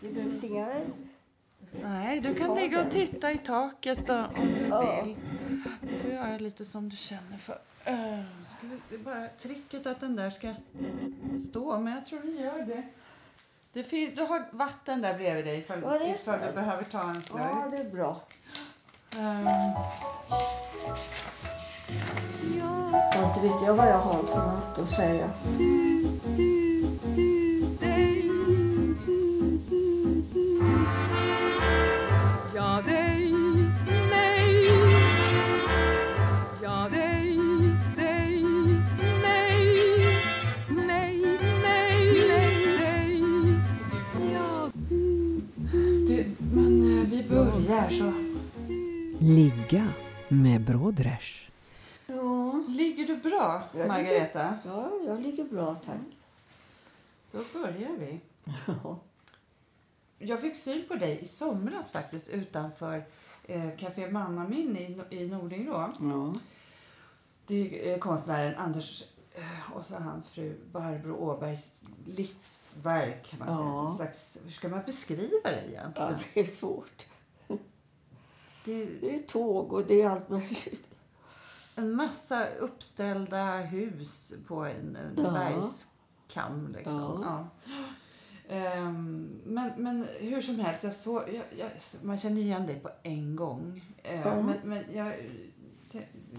[0.00, 0.68] Det behövs inga...
[1.82, 5.16] Nej, du kan ligga och titta i taket om du vill.
[5.80, 7.58] Du får göra lite som du känner för.
[8.44, 10.54] Ska vi, det är bara tricket att den där ska
[11.50, 12.82] stå, men jag tror den gör det.
[13.72, 17.22] det fin- du har vatten där bredvid dig ifall, Ja, ifall du behöver ta en
[17.22, 17.42] slurk.
[17.52, 18.20] Ja, det är bra.
[19.18, 19.46] Ehm,
[22.58, 25.30] Ja, inte vet jag vad jag har för något att säga.
[49.34, 49.88] Ligga
[50.28, 51.20] med Brodrej.
[52.06, 54.58] Ja, Ligger du bra, Jag ligger- Margareta?
[54.64, 55.96] ja jag ligger bra tack.
[57.32, 58.20] Då börjar vi.
[58.66, 58.98] Ja.
[60.18, 63.04] Jag fick syn på dig i somras faktiskt utanför
[63.44, 65.92] eh, Café Mannamin i, i Nordingrå.
[66.00, 66.34] Ja.
[67.46, 69.02] Det är eh, konstnären Anders
[69.34, 71.70] eh, och så hans fru Barbro Åbergs
[72.06, 73.26] livsverk.
[73.30, 73.58] Kan man säga.
[73.68, 73.94] Ja.
[73.96, 75.92] Slags, hur ska man beskriva det egentligen?
[76.12, 77.06] ja, det är svårt.
[78.64, 80.88] Det Det är tåg och det är allt möjligt.
[81.76, 85.30] en massa uppställda hus på en, en Ja.
[85.30, 86.72] bergskam.
[86.76, 87.22] Liksom.
[87.24, 87.48] Ja.
[87.66, 87.84] Ja.
[88.48, 91.70] Ehm, men, men hur som helst, jag så, jag, jag,
[92.02, 93.94] man känner igen dig på en gång.
[94.02, 94.42] Ja.
[94.42, 95.14] Men, men jag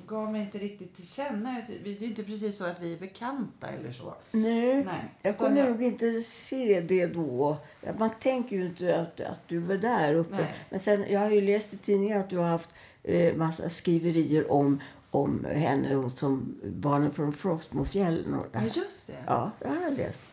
[0.08, 1.62] gav mig inte riktigt till känna.
[1.84, 4.14] Det är inte precis så att vi är bekanta eller så.
[4.32, 5.14] Nej, Nej.
[5.22, 7.58] jag kunde nog inte se det då.
[7.98, 10.36] Man tänker ju inte att, att du var där uppe.
[10.36, 10.54] Nej.
[10.70, 12.70] Men sen, jag har ju läst i tidningen att du har haft
[13.04, 14.82] eh, massa skriverier om,
[15.12, 19.24] om henne och som barnen från Frostmofjällen och Ja, just det.
[19.26, 20.24] Ja, det har jag läst.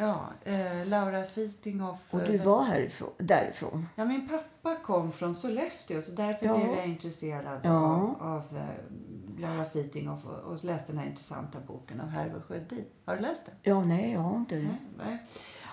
[0.00, 1.98] Ja, eh, Laura Fitinghoff.
[2.10, 3.86] Och du var härifrån, därifrån.
[3.96, 6.56] Ja, min pappa kom från Sollefteå så därför Ja.
[6.58, 7.70] blev jag intresserad Ja.
[7.70, 12.84] av, av eh, Laura Fitinghoff och, och läste den här intressanta boken av Herve Sjödin.
[13.04, 13.54] Har du läst den?
[13.62, 14.54] Ja, nej, jag har inte.
[14.56, 15.18] Nej, nej.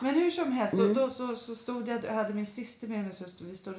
[0.02, 0.94] Men hur som helst, Mm.
[0.94, 3.76] då, då så, så stod jag, hade min syster med mig så stod, vi stod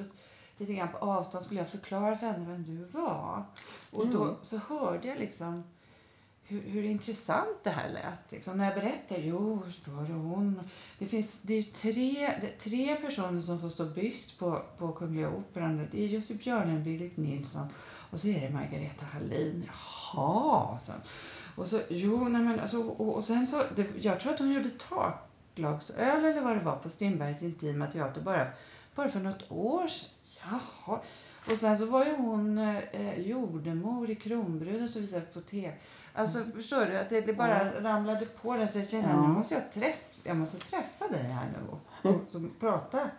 [0.57, 3.43] lite grann på avstånd skulle jag förklara för henne vem du var.
[3.91, 4.35] Och då Mm.
[4.41, 5.63] så hörde jag liksom
[6.47, 8.31] hur, hur intressant det här lät.
[8.31, 8.57] Liksom.
[8.57, 10.59] När jag berättar, jo, står det hon.
[10.99, 14.91] Det, finns, det är tre, det är tre personer som får stå byst på, på
[14.91, 15.87] Kungliga Operan.
[15.91, 17.67] Det är Jussi Björling, Birgit Nilsson
[18.11, 19.69] och så är det Margareta Hallin.
[20.13, 20.93] Jaha, så.
[21.55, 24.53] Och så, jo, nej men alltså, och, och sen så, det, jag tror att hon
[24.53, 28.47] gjorde taklagsöl eller vad det var på Strindbergs Intima Teater bara,
[28.95, 30.09] bara för något år sedan.
[30.49, 30.99] Jaha.
[31.51, 35.73] Och sen så var ju hon eh, eh jordemor i Kronbruden som visade på tv.
[36.17, 39.21] Alltså förstår du att det, bara ramlade på där så jag kände Ja.
[39.21, 43.09] nu måste jag träffa, jag måste träffa dig här nu och, och prata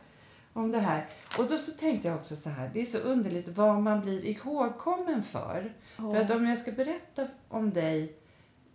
[0.52, 1.06] om det här.
[1.38, 4.24] Och då så tänkte jag också så här, det är så underligt vad man blir
[4.24, 5.72] ihågkommen för.
[5.96, 8.16] För att om jag ska berätta om dig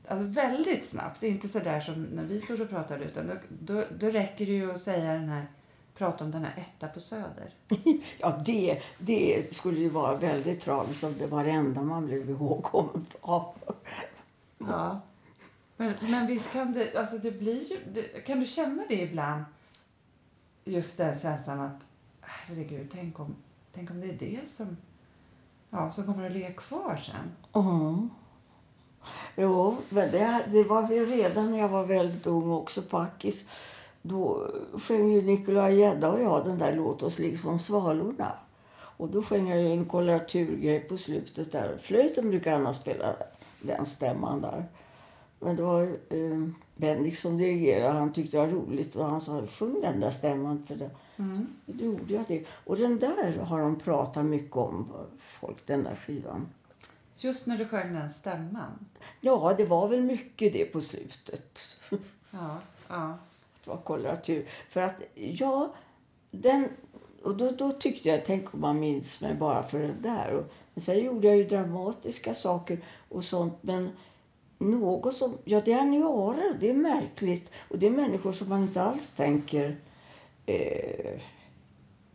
[0.07, 3.27] alltså väldigt snabbt, det är inte så där som när vi stod och pratade utan
[3.27, 5.47] då, då, då räcker det ju att säga den här,
[5.97, 7.53] prata om den här etta på Söder.
[8.19, 12.29] Ja, det, det skulle ju vara väldigt tragiskt om det var det enda man blev
[12.29, 13.55] ihågkommen av.
[14.69, 15.01] Ja.
[15.77, 19.43] Men, men visst kan det, alltså det blir ju, det, kan du känna det ibland?
[20.65, 21.79] Just den känslan att,
[22.21, 23.35] herregud, tänk om,
[23.73, 24.77] tänk om det är det som,
[25.69, 27.31] ja, som kommer att ligga kvar sen.
[27.53, 27.97] Ja.
[29.35, 33.49] Jo, men det, det var väl redan när jag var väldigt ung också på Ackis.
[34.01, 38.31] Då sjöng ju Nikolaj Gedda och jag den där Låt oss liksom svalorna.
[38.97, 41.77] Och då sjöng jag ju en koloraturgrej på slutet där.
[41.81, 43.15] Flöjten brukar annars spela
[43.67, 44.65] den stämman där.
[45.39, 47.99] Men det var eh, Bendik som dirigerade.
[47.99, 50.89] Han tyckte det var roligt och han sa sjung den där stämman för det.
[51.17, 51.47] Mm.
[51.65, 52.45] Då gjorde jag det.
[52.65, 56.47] Och den där har de pratat mycket om, folk, den där skivan.
[57.17, 58.85] Just när du sjöng den stämman.
[59.21, 61.59] Ja, det var väl mycket det på slutet.
[62.35, 62.57] Ja,
[62.87, 63.17] ja.
[63.63, 64.49] Det var koloratur.
[64.69, 65.73] För att, ja,
[66.31, 66.69] den...
[67.23, 70.33] Och då, då tyckte jag, tänk om man minns mig bara för det där.
[70.33, 72.77] Och, men sen gjorde jag ju dramatiska saker
[73.13, 73.53] och sånt.
[73.61, 73.89] Men
[74.57, 77.51] något som, ja det är Niara, det är märkligt.
[77.69, 79.77] Och det är människor som man inte alls tänker
[80.45, 81.21] eh,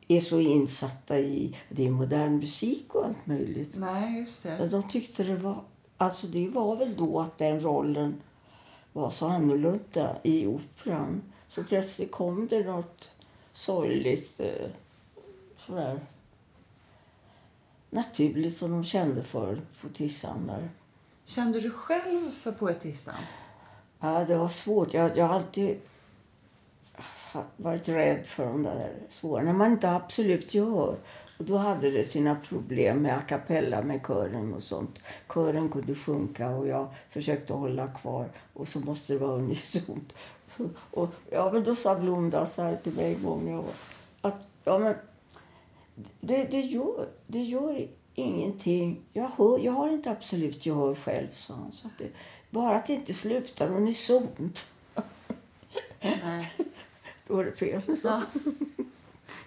[0.09, 3.77] är så insatta i, det är modern musik och allt möjligt.
[3.77, 4.69] Nej, just det.
[4.69, 5.57] De tyckte det var...
[5.97, 8.21] Alltså det var väl då att den rollen
[8.93, 11.23] var så annorlunda i operan.
[11.49, 13.13] Så plötsligt kom det något
[13.55, 14.71] sorgligt eh,
[15.59, 16.01] sådär
[17.91, 20.69] naturligt som de kände för på Tissan där.
[21.29, 23.15] Kände du själv för poetissan?
[24.01, 24.95] Ja, det var svårt.
[24.95, 25.79] Jag, jag har alltid
[27.57, 29.43] varit rädd för de där svåra.
[29.43, 30.97] När man inte absolut gehör.
[31.39, 34.99] Och då hade det sina problem med a cappella med kören och sånt.
[35.35, 38.29] Kören kunde sjunka och jag försökte hålla kvar.
[38.53, 40.15] Och så måste det vara unisont.
[40.91, 43.73] Och, ja, men då sa Blomda så här till mig en gång jag var,
[44.21, 44.95] att ja, men
[46.21, 47.89] det, det, gör, det gör
[48.19, 49.01] ingenting.
[49.13, 51.73] Jag, hör, jag har inte absolut gehör själv, sa han.
[51.73, 52.09] Så att det,
[52.51, 54.73] bara att det inte slutar unisont.
[56.01, 56.53] Nej.
[57.29, 57.97] Då är det fel.
[57.97, 58.23] Så.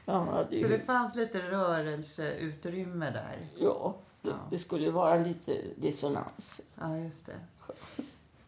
[0.06, 0.14] Ja.
[0.32, 3.38] Hade ju, Så det fanns lite rörelseutrymme där.
[3.60, 4.36] ja, det, Ja.
[4.52, 6.62] det skulle ju vara lite dissonans.
[6.80, 7.34] Ja, just det.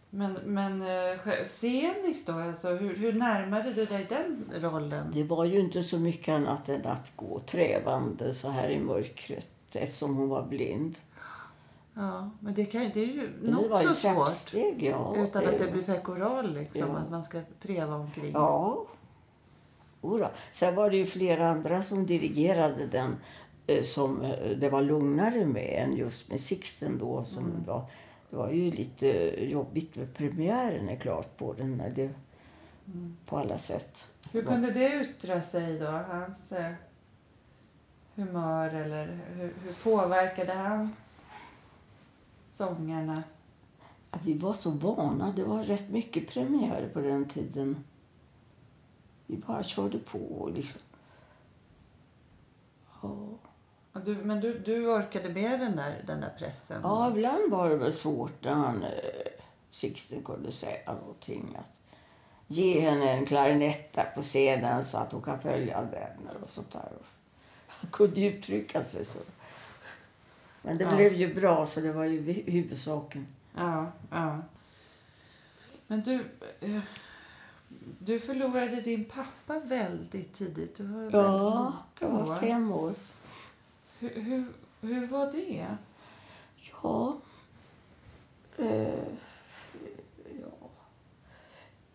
[0.10, 5.12] Men, men eh, sceniskt då, alltså, hur, hur närmade du dig den rollen?
[5.14, 9.53] Det var ju inte så mycket annat än att gå trävande så här i mörkret
[9.75, 10.96] eftersom hon var blind.
[11.94, 14.54] Ja, men det, kan, det är ju nog det ju så svårt.
[14.81, 15.16] ja.
[15.18, 16.90] Utan att det blir pekoral, liksom.
[16.90, 16.98] Ja.
[16.98, 18.31] Att man ska treva omkring.
[18.34, 18.86] Ja.
[20.04, 20.30] Jodå.
[20.52, 23.16] Sen var det ju flera andra som dirigerade den
[23.68, 27.24] eh, som eh, det var lugnare med än just med Sixten då.
[27.24, 27.64] Som Mm.
[27.66, 27.86] var,
[28.30, 29.08] det var ju lite
[29.46, 31.81] jobbigt med premiären är klart på den.
[31.96, 32.10] Det,
[32.88, 33.18] Mm.
[33.26, 34.08] På alla sätt.
[34.31, 35.86] Hur kunde det yttra sig då?
[35.86, 36.54] Hans
[38.15, 40.95] humör eller hur, hur påverkade han
[42.54, 43.24] sångarna?
[44.12, 45.33] Att vi var så vana.
[45.36, 47.83] Det var rätt mycket premiärer på den tiden.
[49.27, 50.19] Vi bara körde på.
[50.19, 50.81] och Liksom.
[53.01, 54.00] Ja.
[54.06, 56.81] Du, men du, du orkade med den där, den där pressen?
[56.83, 58.89] Ja, ibland var det väl svårt när han, eh,
[59.71, 61.57] Sixten kunde säga någonting.
[61.59, 61.81] Att
[62.48, 66.92] ge henne en klarinett på scenen så att hon kan följa den och sånt där.
[67.83, 69.19] Han kunde ju uttrycka sig så.
[70.62, 70.95] Men det Ja.
[70.95, 73.27] blev ju bra så det var ju hu- huvudsaken.
[73.56, 74.41] Ja, ja.
[75.88, 76.25] Men du,
[76.59, 76.81] eh,
[78.00, 80.75] du förlorade din pappa väldigt tidigt.
[80.75, 82.94] Du var Ja, väldigt liten var fem år.
[84.00, 84.45] Hur, hur,
[84.81, 85.68] hur var det?
[86.83, 87.18] Ja.
[88.57, 89.03] Eh,
[90.41, 90.69] ja.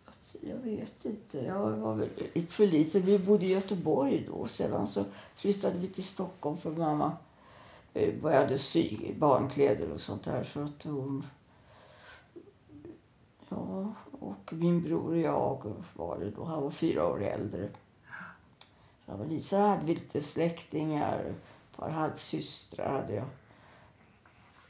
[0.04, 1.38] Alltså, jag vet inte.
[1.38, 3.02] Jag var väl lite för liten.
[3.02, 4.46] Vi bodde i Göteborg då.
[4.46, 5.04] Sedan så
[5.34, 7.16] flyttade vi till Stockholm för mamma
[7.94, 10.44] eh, började sy barnkläder och sånt där.
[10.44, 11.26] Så att hon...
[13.48, 16.44] Ja, och min bror och jag var det då.
[16.44, 17.68] Han var fyra år äldre.
[19.04, 21.24] Så han var lite, Så hade vi lite släktingar.
[21.24, 23.26] Ett par halvsystrar hade jag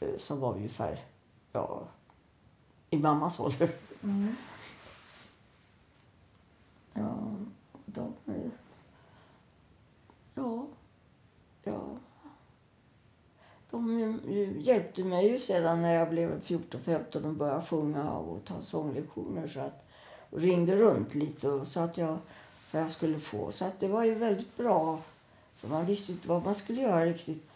[0.00, 1.04] eh, som var ungefär
[1.52, 1.82] ja,
[2.90, 3.70] i mammas ålder.
[4.02, 4.36] Mm.
[6.94, 7.36] Ja,
[7.86, 8.14] de...
[10.34, 10.66] Ja,
[11.64, 11.80] ja.
[13.70, 14.20] De
[14.58, 19.48] hjälpte mig ju sedan när jag blev 14-15 och började sjunga och ta sånglektioner.
[19.48, 19.88] Så att,
[20.30, 22.18] och ringde runt lite och så att jag,
[22.72, 23.52] vad jag skulle få.
[23.52, 25.00] Så att det var ju väldigt bra.
[25.56, 27.50] För man visste inte vad man skulle göra riktigt.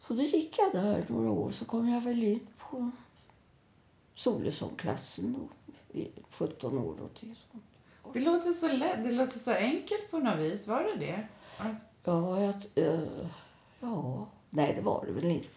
[0.00, 1.50] Så då gick jag där några år.
[1.50, 2.90] Så kom jag väl in på
[4.14, 6.94] solosångklassen då, i 17 år.
[6.98, 7.36] Då till.
[8.12, 10.66] Det låter så lätt, det låter så enkelt på något vis.
[10.66, 11.26] Var det det?
[11.58, 13.00] Alltså, Ja, jag, eh,
[13.80, 15.48] ja, nej det var det väl inte.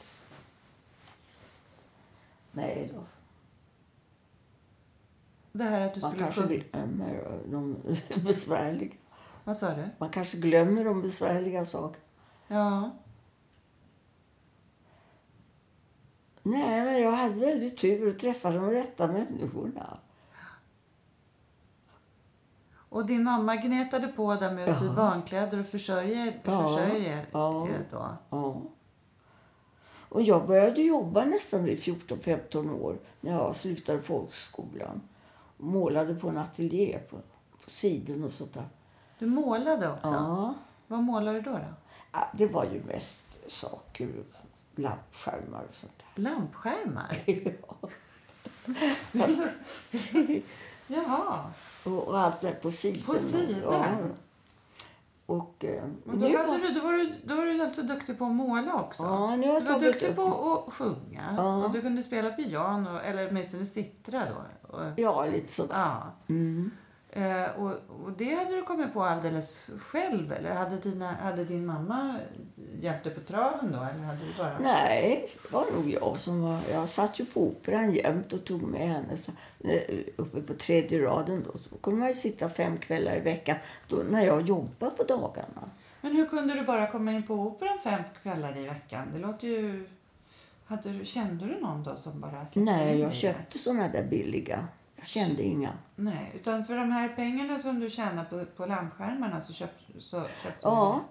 [2.52, 3.04] Nej då.
[5.52, 7.78] det här att du Man skulle kanske glömmer de
[8.24, 8.94] besvärliga.
[9.44, 9.90] Vad sa du?
[9.98, 12.04] Man kanske glömmer de besvärliga sakerna.
[12.48, 12.92] Ja.
[16.44, 19.98] Nej, men jag hade väldigt tur och träffade de rätta människorna.
[22.94, 27.68] Och din mamma gnetade på där med att sy barnkläder och försörja, Ja, försörja ja.
[27.68, 28.18] er då.
[28.30, 28.62] Ja.
[30.10, 35.02] Och jag började jobba nästan vid 14-15 år när jag slutade folkskolan.
[35.58, 37.18] Målade på en ateljé på,
[37.64, 38.68] på sidan och sånt där.
[39.20, 40.10] Du målade också?
[40.12, 40.54] Ja.
[40.88, 41.52] Vad målade du då?
[41.52, 41.66] då?
[42.12, 44.10] Ja, det var ju mest saker,
[44.76, 47.24] lampskärmar och sånt Lampskärmar?
[47.26, 47.58] där.
[47.68, 47.90] Ja.
[49.24, 49.44] Alltså,
[50.88, 51.40] Jaha.
[51.86, 53.02] och, och allt där på sidan.
[53.06, 54.14] På sidan?
[55.26, 58.18] Och eh, Men då, nu hade du, då, var du, då var du alltså duktig
[58.18, 59.04] på att måla också?
[59.04, 61.56] Ja, nu har jag du var duktig upp- på att sjunga Ja.
[61.66, 64.68] och du kunde spela piano, eller åtminstone cittra då.
[64.78, 65.76] Och, Ja, lite sådär.
[65.78, 66.02] ja.
[66.30, 66.72] Mm.
[67.16, 67.72] Eh, och,
[68.04, 72.16] och det hade du kommit på alldeles själv eller hade, dina, hade din mamma
[72.82, 73.78] hjälpt dig på traven då?
[73.78, 74.60] Eller hade du bara...
[74.60, 76.60] Nej, det var nog jag som var...
[76.72, 81.02] Jag satt ju på operan jämt och tog med henne så, eh, uppe på tredje
[81.02, 81.44] raden.
[81.44, 81.58] Då.
[81.58, 85.70] Så kunde man ju sitta fem kvällar i veckan då, när jag jobbade på dagarna.
[86.02, 89.08] Men hur kunde du bara komma in på operan fem kvällar i veckan?
[89.14, 89.88] Det låter ju...
[90.66, 94.68] Hade du, kände du någon då som bara Nej, jag köpte såna där billiga.
[95.06, 95.74] Kände inga.
[95.96, 100.22] Nej, utan för de här pengarna som du tjänar på, på lampskärmarna så köpte, så
[100.44, 101.02] köpte Ja.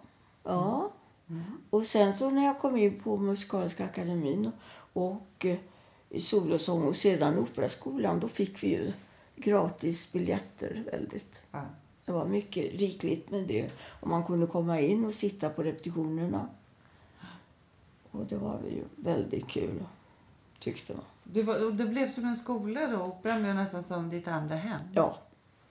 [0.42, 0.90] du Ja.
[1.30, 1.42] Mm.
[1.70, 4.52] Och sen så när jag kom in på Musikaliska akademin
[4.92, 5.58] och eh,
[6.08, 8.92] i solosång och sedan Operaskolan, då fick vi ju
[9.37, 11.42] gratis biljetter väldigt.
[11.50, 11.61] Ja.
[12.04, 13.70] Det var mycket rikligt med det.
[14.00, 16.49] Och man kunde komma in och sitta på repetitionerna.
[18.11, 19.84] Och det var ju väldigt kul,
[20.58, 21.04] tyckte man.
[21.25, 23.02] Det, var, det blev som en skola då?
[23.02, 24.81] Operan blev nästan som ditt andra hem?
[24.95, 25.19] Ja,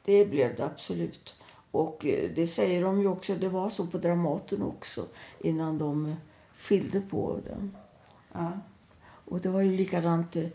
[0.04, 1.36] det blev det absolut.
[1.72, 5.06] Och eh, det säger de ju också, det var så på Dramaten också
[5.40, 6.16] innan de eh,
[6.58, 7.76] skilde på den.
[8.32, 8.52] Ja.
[9.26, 10.48] Och det var ju likadant eh,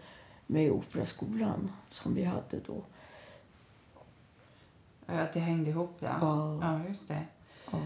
[0.46, 2.82] med Operaskolan som vi hade då.
[5.06, 6.18] Ja, Att det hängde ihop, ja.
[6.20, 6.58] Ja.
[6.62, 7.22] Ja, just det.
[7.70, 7.78] Ja.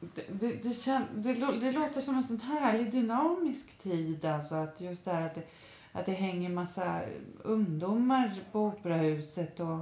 [0.00, 4.24] Det, det, det, det, lå- det låter som en sån härlig dynamisk tid.
[4.24, 5.38] Alltså att just det att
[5.96, 7.00] att det hänger massa
[7.42, 9.60] ungdomar på operahuset.
[9.60, 9.78] Och,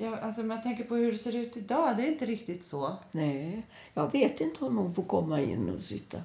[0.00, 1.96] ja, alltså man tänker på hur det ser ut idag.
[1.96, 2.96] Det är inte riktigt så.
[3.12, 6.22] Nej, jag vet inte om de får komma in och sitta.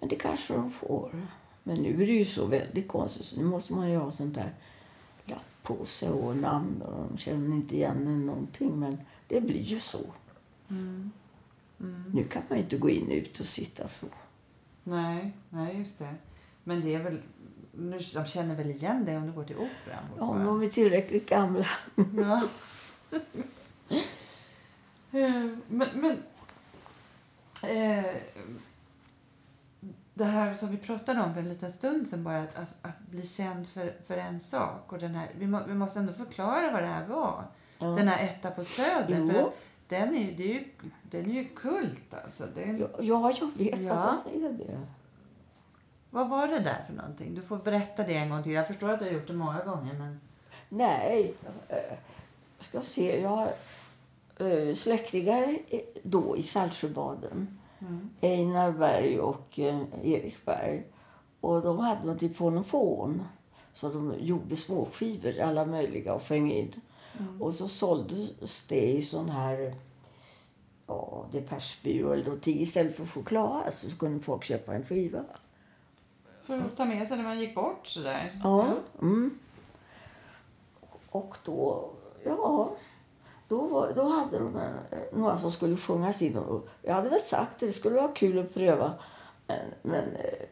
[0.00, 1.26] Men det kanske de får.
[1.62, 3.26] Men nu är det ju så väldigt konstigt.
[3.26, 4.52] Så nu måste man ju ha sånt där
[5.24, 6.82] lapp på sig och namn.
[6.82, 8.80] Och de känner inte igen en någonting.
[8.80, 10.04] Men det blir ju så.
[10.68, 11.12] Mm.
[11.80, 12.12] Mm.
[12.14, 14.06] Nu kan man inte gå in och ut och sitta så.
[14.84, 16.14] Nej, nej, just det.
[16.64, 17.20] Men det är väl...
[17.78, 20.04] Nu, de känner väl igen dig om du går till operan?
[20.18, 21.66] Ja, om de är tillräckligt gamla.
[22.18, 22.42] Ja.
[25.68, 26.22] Men men
[27.62, 28.04] eh,
[30.14, 32.98] det här som vi pratade om för en liten stund sedan bara, att, att, att
[33.10, 34.92] bli känd för, för en sak.
[34.92, 37.44] Och den här, vi, må, vi måste ändå förklara vad det här var.
[37.78, 37.86] Ja.
[37.86, 39.18] Den här etta på Söder.
[39.18, 39.28] Jo.
[39.28, 39.54] För att
[39.88, 40.64] den är, ju, det är ju,
[41.02, 42.44] den är ju kult alltså.
[42.56, 43.92] Är, Ja, ja, jag vet Ja.
[43.94, 44.78] att det är det.
[46.10, 47.34] Vad var det där för någonting?
[47.34, 48.52] Du får berätta det en gång till.
[48.52, 50.20] Jag förstår att du har gjort det många gånger men...
[50.68, 51.34] Nej,
[51.68, 51.76] eh,
[52.58, 53.20] jag ska se.
[53.20, 53.52] Jag har
[54.38, 55.58] eh, släktingar
[56.02, 57.58] då i Saltsjöbaden.
[57.78, 58.10] Mm.
[58.20, 60.84] Einar Berg och eh, Erik Berg.
[61.40, 63.24] Och de hade något i fonofon.
[63.72, 66.80] Så de gjorde småskivor, alla möjliga, och sjöng in.
[67.18, 67.42] Mm.
[67.42, 69.74] Och så såldes det i sån här
[70.86, 72.60] ja, depeschbyrå eller någonting.
[72.60, 75.24] Istället för choklad alltså, så kunde folk köpa en skiva.
[76.48, 78.40] För att ta med sig när man gick bort sådär.
[78.44, 78.66] Ja.
[79.02, 79.38] Mm.
[81.10, 81.90] Och då,
[82.24, 82.70] ja,
[83.48, 84.74] då, var, då hade de en,
[85.12, 86.36] några som skulle sjungas in.
[86.36, 88.92] Och jag hade väl sagt det, det skulle vara kul att pröva.
[89.46, 90.46] Men, men eh,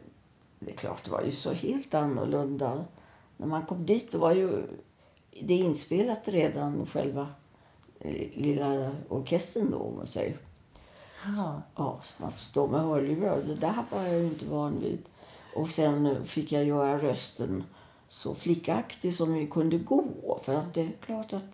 [0.59, 2.85] det är klart, det var ju så helt annorlunda.
[3.37, 4.63] När man kom dit då var ju
[5.41, 7.29] det inspelat redan, själva
[8.01, 10.39] eh, lilla orkestern då, om man säger.
[11.37, 11.63] Ja.
[11.77, 13.43] Ja, så man får stå med hörlurar.
[13.47, 15.03] Det där var jag ju inte van vid.
[15.57, 17.65] Och sen fick jag göra rösten
[18.09, 20.41] så flickaktig som vi kunde gå.
[20.45, 21.45] För att det är klart att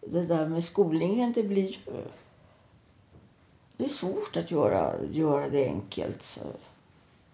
[0.00, 1.78] det där med skolningen, det blir.
[3.76, 6.22] Det är svårt att göra, göra det enkelt.
[6.22, 6.40] Så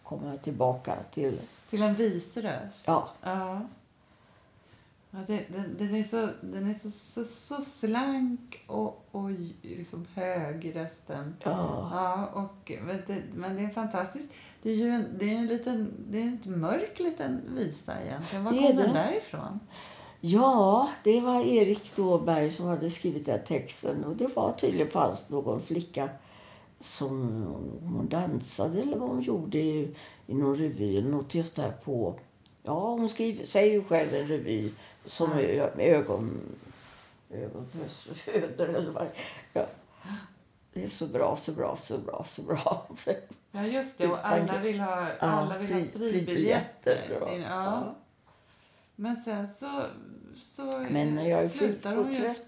[0.03, 1.39] komma tillbaka till...
[1.71, 2.85] Till en visröst?
[2.87, 3.09] Ja.
[3.23, 3.61] ja.
[5.15, 9.31] Ja det, den, den är så, den är så, så, så slank och, och
[9.63, 11.37] liksom hög i rösten.
[11.45, 14.33] Ja, Ja, och, men, det, men det är fantastiskt.
[14.63, 18.45] Det är ju en, det är en liten, det är en mörk liten visa egentligen.
[18.45, 19.61] Var Det kom den därifrån?
[20.21, 24.05] ja det var Erik då Berg som hade skrivit den texten.
[24.05, 26.09] Och det var tydligen fanns någon flicka
[26.81, 27.43] som
[27.83, 29.95] hon dansade eller vad hon gjorde i,
[30.27, 32.15] i någon revy eller något just där på...
[32.63, 34.71] Ja, hon skriver, säger ju själv en revy
[35.07, 35.33] som
[35.79, 36.41] ögon...
[37.31, 39.07] Ögonföder eller vad
[39.53, 39.67] ja.
[40.73, 42.87] Det är så bra, så bra, så bra, så bra.
[43.51, 44.09] Ja, just det.
[44.09, 47.45] Och alla vill ha, alla vill ha fri- fribiljetter.
[47.49, 47.95] Ja.
[48.97, 49.83] Men sen så,
[50.37, 52.25] så Men när jag slutar hon just...
[52.25, 52.47] trött.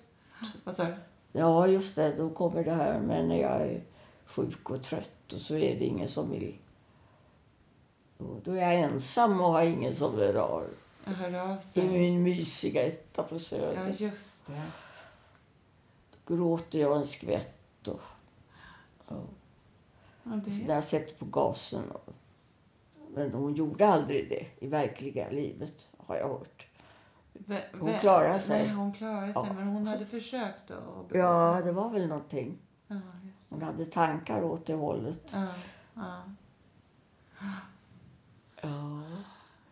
[0.65, 0.95] Vad sa du?
[1.33, 2.15] Ja, just det.
[2.17, 3.01] Då kommer det här.
[3.01, 3.83] Men när jag är
[4.27, 6.59] sjuk och trött och så är det ingen som vill...
[8.19, 10.63] Då, är jag ensam och har ingen som vill ha
[11.05, 11.89] Jag hör av i sig.
[11.89, 13.89] min mysiga etta på Ja, Söder.
[13.89, 14.63] just det.
[16.27, 17.89] Då gråter jag en skvätt.
[17.89, 18.01] Och,
[19.07, 19.29] och,
[20.23, 20.67] Ja, så det.
[20.67, 21.91] där jag sätter på gasen.
[21.91, 22.09] Och,
[23.15, 26.67] men hon gjorde aldrig det i verkliga livet, har jag hört.
[27.81, 28.67] Hon klarar sig.
[28.67, 29.43] Nej, hon klarar sig.
[29.47, 29.53] Ja.
[29.53, 31.07] Men hon hade försökt att...
[31.13, 32.59] Ja, det var väl någonting.
[32.87, 33.01] Ja.
[33.49, 35.23] Hon hade tankar åt det hållet.
[35.33, 35.47] Ja,
[35.95, 36.23] ja.
[38.63, 39.03] Ja.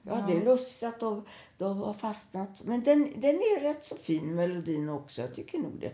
[0.03, 1.25] Ja, det är lustigt att de,
[1.59, 2.63] de har fastnat.
[2.65, 5.23] Men den, den är rätt så fin, melodin också.
[5.23, 5.93] Jag tycker nog det.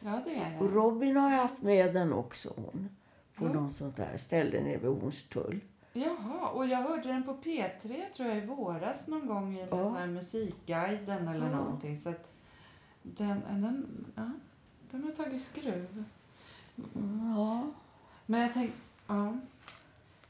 [0.00, 0.72] ja, det är Och.
[0.72, 2.88] Robin har ju haft med den också, hon.
[3.34, 5.60] På någon sånt där ställe nere vid Hornstull.
[5.92, 9.76] Jaha, och jag hörde den på P3 tror jag i våras någon gång i Ja.
[9.76, 11.56] den här musikguiden eller Ja.
[11.56, 12.00] någonting.
[12.00, 12.28] Så att
[13.02, 14.30] den, den, ja,
[14.90, 16.04] den har tagit skruv.
[17.36, 17.70] Ja.
[18.26, 19.36] Men jag tänkte, ja.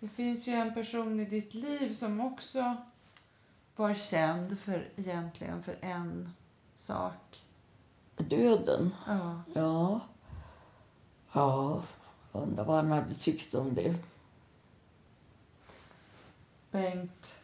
[0.01, 2.77] Det finns ju en person i ditt liv som också
[3.77, 6.33] var känd för egentligen för en
[6.75, 7.43] sak.
[8.17, 8.95] Döden.
[9.07, 9.43] Ja.
[9.55, 10.01] Ja.
[11.33, 11.83] Ja.
[12.33, 13.95] Undrar vad han hade tyckt om det.
[16.71, 17.35] Bengt.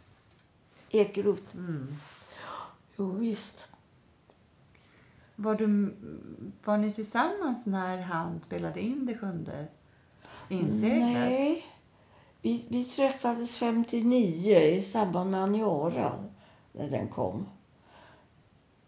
[0.90, 1.56] Ekeroth.
[1.56, 1.96] Mm.
[2.96, 3.68] Jo, visst.
[5.36, 5.94] Var, du,
[6.64, 9.68] var ni tillsammans när han spelade in det sjunde
[10.48, 11.12] inseglet?
[11.12, 11.66] Nej.
[12.42, 16.24] Vi, vi träffades 59 i samband med Aniara.
[16.72, 17.46] När den kom.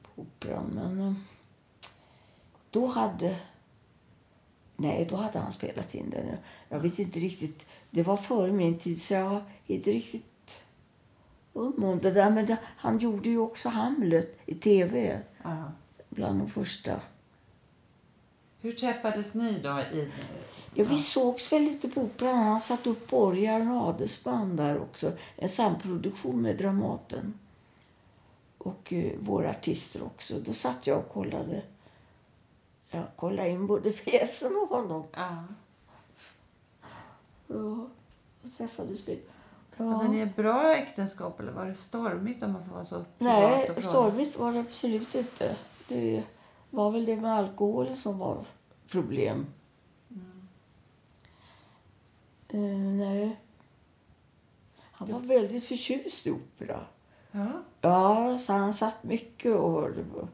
[0.03, 0.71] På Operan.
[0.75, 1.13] Men eh,
[2.71, 3.37] då hade...
[4.77, 6.37] Nej, då hade han spelat in den.
[6.69, 7.67] Jag vet inte riktigt.
[7.91, 10.63] Det var före min tid så jag har inte riktigt
[11.53, 12.31] um om det där.
[12.31, 15.21] Men det, han gjorde ju också Hamlet i tv.
[15.43, 15.73] Ja.
[16.09, 17.01] Bland de första.
[18.61, 19.81] Hur träffades ni då?
[19.81, 20.13] I,
[20.75, 22.39] Ja, vi sågs väl lite på Operan.
[22.39, 25.13] Han satt upp Borgar och Adelsband där också.
[25.37, 27.39] En samproduktion med Dramaten.
[28.59, 30.35] Och eh, våra artister också.
[30.39, 31.63] Då satt jag och kollade.
[32.89, 35.05] Jag kollade in både pjäsen och honom.
[35.13, 35.45] ja.
[37.47, 37.87] Ja,
[38.43, 39.21] så träffades vi.
[39.77, 43.71] Hade ni ett bra äktenskap eller var det stormigt om man får vara så Nej,
[43.79, 45.57] stormigt var det absolut inte.
[45.89, 46.23] Det
[46.71, 48.45] var väl det med alkohol som var
[48.91, 49.47] problem.
[52.53, 53.37] Eh, nej.
[54.93, 56.87] Han var väldigt förtjust i opera.
[57.33, 57.49] Ja.
[57.81, 60.29] Ja, så han satt mycket och hörde på,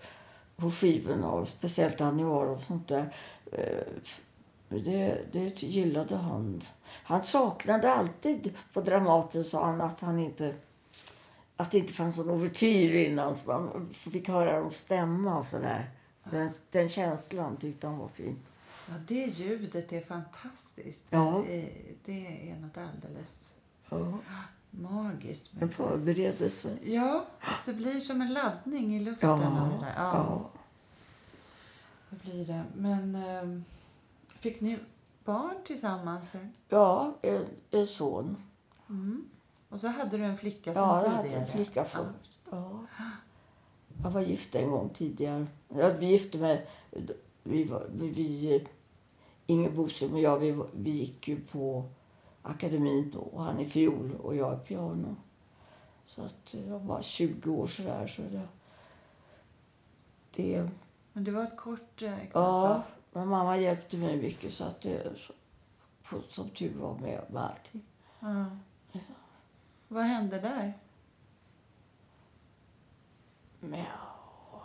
[0.57, 3.15] på skivorna, och speciellt Aniara och sånt där.
[3.53, 3.85] Eh,
[4.69, 6.63] Det, det gillade han.
[7.05, 10.55] Han saknade alltid på Dramaten, sa han, att han inte
[11.57, 15.91] att det inte fanns någon ouvertyr innan så man fick höra dem stämma och sådär.
[16.31, 18.37] Den, den känslan tyckte han var fin.
[18.89, 21.05] Ja, det ljudet är fantastiskt.
[21.11, 21.43] Ja.
[21.47, 21.73] Det, är,
[22.05, 23.55] det är något alldeles
[23.91, 24.19] Ja,
[24.71, 25.51] magiskt.
[25.61, 26.79] en förberedelse.
[26.83, 27.27] Ja,
[27.65, 29.29] det blir som en laddning i luften.
[29.31, 29.93] Ja, det, där.
[29.97, 30.51] Ja, ja.
[32.11, 32.65] det blir det.
[32.75, 33.65] Men ehm,
[34.29, 34.79] fick ni
[35.25, 36.25] barn tillsammans?
[36.69, 38.37] ja en, en son.
[38.89, 39.29] Mm.
[39.69, 41.39] Och så hade du en flicka sen Ja, jag tidigare?
[41.41, 41.85] hade en flicka Ja.
[41.85, 42.39] först.
[42.51, 42.81] Ja.
[44.03, 45.47] Jag var gift en gång tidigare.
[45.69, 46.67] Ja, vi gifte mig...
[47.43, 48.67] Vi, var, vi, vi,
[49.47, 51.85] Inge Boström och jag, vi, vi gick ju på
[52.43, 53.39] akademin då.
[53.39, 55.17] Han i fiol och jag i piano.
[56.07, 58.07] Så att jag var 20 år sådär.
[58.07, 58.49] Så det,
[60.31, 60.71] det,
[61.13, 62.83] Men det var ett kort eh, ja, äktenskap?
[63.13, 67.83] men mamma hjälpte mig mycket så att det, så, som tur var med, med allting.
[68.21, 68.45] Ja.
[69.89, 70.73] Vad hände där?
[73.61, 74.63] Men ja,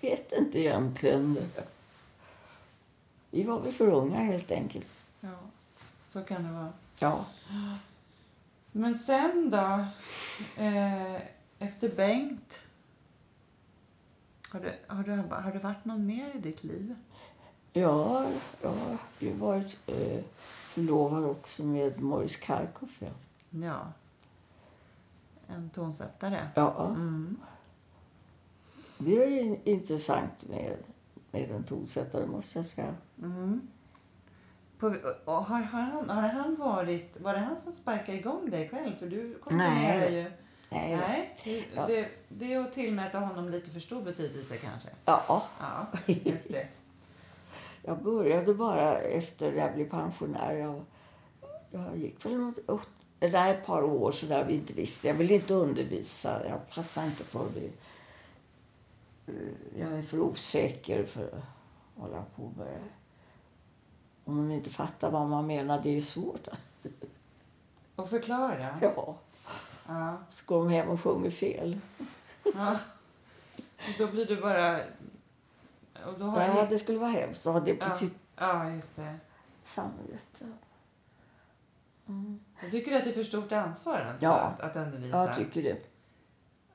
[0.00, 1.38] jag vet inte egentligen.
[3.36, 4.86] Vi var väl för unga helt enkelt.
[5.20, 5.36] Ja,
[6.06, 6.72] så kan det vara.
[6.98, 7.24] Ja.
[8.72, 9.84] Men sen då?
[10.62, 11.14] Eh,
[11.58, 12.58] efter Bengt?
[14.48, 16.94] Har du, har, du, har det varit någon mer i ditt liv?
[17.72, 18.26] Ja,
[18.62, 22.90] jag har ju varit eh, förlovad också med Morris Karkoff.
[23.02, 23.08] Ja.
[23.50, 23.80] Ja.
[25.48, 26.48] En tonsättare?
[26.54, 27.36] Ja, Mm.
[28.98, 30.76] det är ju intressant med
[31.44, 32.94] en tonsättare måste jag säga.
[33.22, 33.68] Mm.
[34.78, 34.88] På,
[35.24, 37.20] har, har, han, har han varit...
[37.20, 38.96] Var det han som sparkade igång dig själv?
[38.98, 40.30] För du komponerar ju...
[40.68, 40.96] Nej.
[40.96, 41.36] Nej.
[41.86, 44.88] Det, det är att tillmäta honom lite för stor betydelse kanske.
[45.04, 46.66] Ja, Ja, just det.
[47.82, 50.52] jag började bara efter jag blev pensionär.
[50.54, 50.84] Jag,
[51.70, 52.88] jag gick väl något, åt-
[53.20, 55.08] nej, ett par år så där vi inte visste.
[55.08, 56.48] Jag ville inte undervisa.
[56.48, 57.70] Jag passade inte för det.
[59.78, 61.44] Jag är för osäker för att
[62.02, 62.78] hålla på med
[64.24, 66.48] Om man inte fattar vad man menar, det är ju svårt.
[67.96, 68.78] Och förklara.
[68.80, 69.16] Ja,
[69.86, 70.16] Ja.
[70.30, 71.78] så går de hem och sjunger fel.
[72.54, 72.78] ja.
[73.98, 74.80] Då blir du bara...
[76.06, 77.90] Och då har Ja, det skulle vara hemskt att ha det på Ja.
[77.94, 79.16] sitt ja, just det.
[79.62, 80.44] samvete.
[82.08, 82.40] Mm.
[82.62, 84.34] Jag tycker att det är för stort ansvar alltså, Ja.
[84.36, 85.16] att, att undervisa.
[85.26, 85.76] Jag tycker det.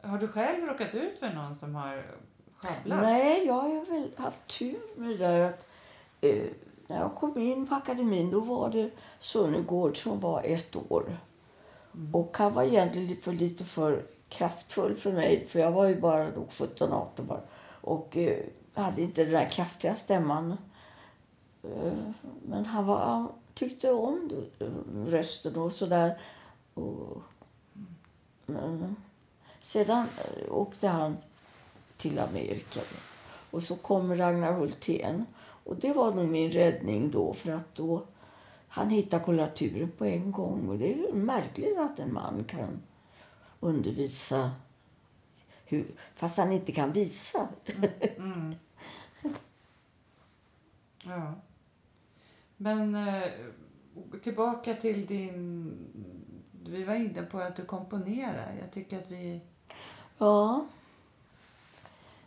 [0.08, 2.06] Har du själv råkat ut för någon som har
[2.62, 3.02] sjabblat?
[3.02, 5.66] Nej, jag har väl haft tur med det där att
[6.22, 6.44] eh,
[6.88, 11.18] när jag kom in på akademin då var det Sunnegård som var ett år.
[12.14, 16.02] Och han var egentligen lite för, lite för kraftfull för mig för jag var ju
[16.02, 17.42] bara då 17-18 bara.
[17.82, 18.40] Och eh,
[18.74, 20.58] hade inte den där kraftiga stämman.
[21.64, 21.94] Eh,
[22.46, 24.66] men han var, tyckte om det,
[25.08, 26.20] rösten och sådär.
[26.74, 27.22] Och,
[28.46, 28.96] men
[29.62, 31.18] sedan eh, åkte han
[32.02, 32.80] till Amerika.
[33.52, 35.26] Och så kom Ragnar Hultén.
[35.64, 38.06] Och det var nog min räddning då för att då
[38.68, 40.70] han hittade koloraturen på en gång.
[40.70, 42.82] Och det är märkligt att en man kan
[43.60, 44.52] undervisa
[45.66, 45.86] hur,
[46.16, 47.48] fast han inte kan visa.
[48.18, 48.56] Mm.
[51.04, 51.34] Ja.
[52.58, 53.24] Men eh,
[54.22, 55.74] tillbaka till din...
[56.66, 58.56] Vi var inne på att du komponerar.
[58.62, 59.42] Jag tycker att vi...
[60.18, 60.68] Ja.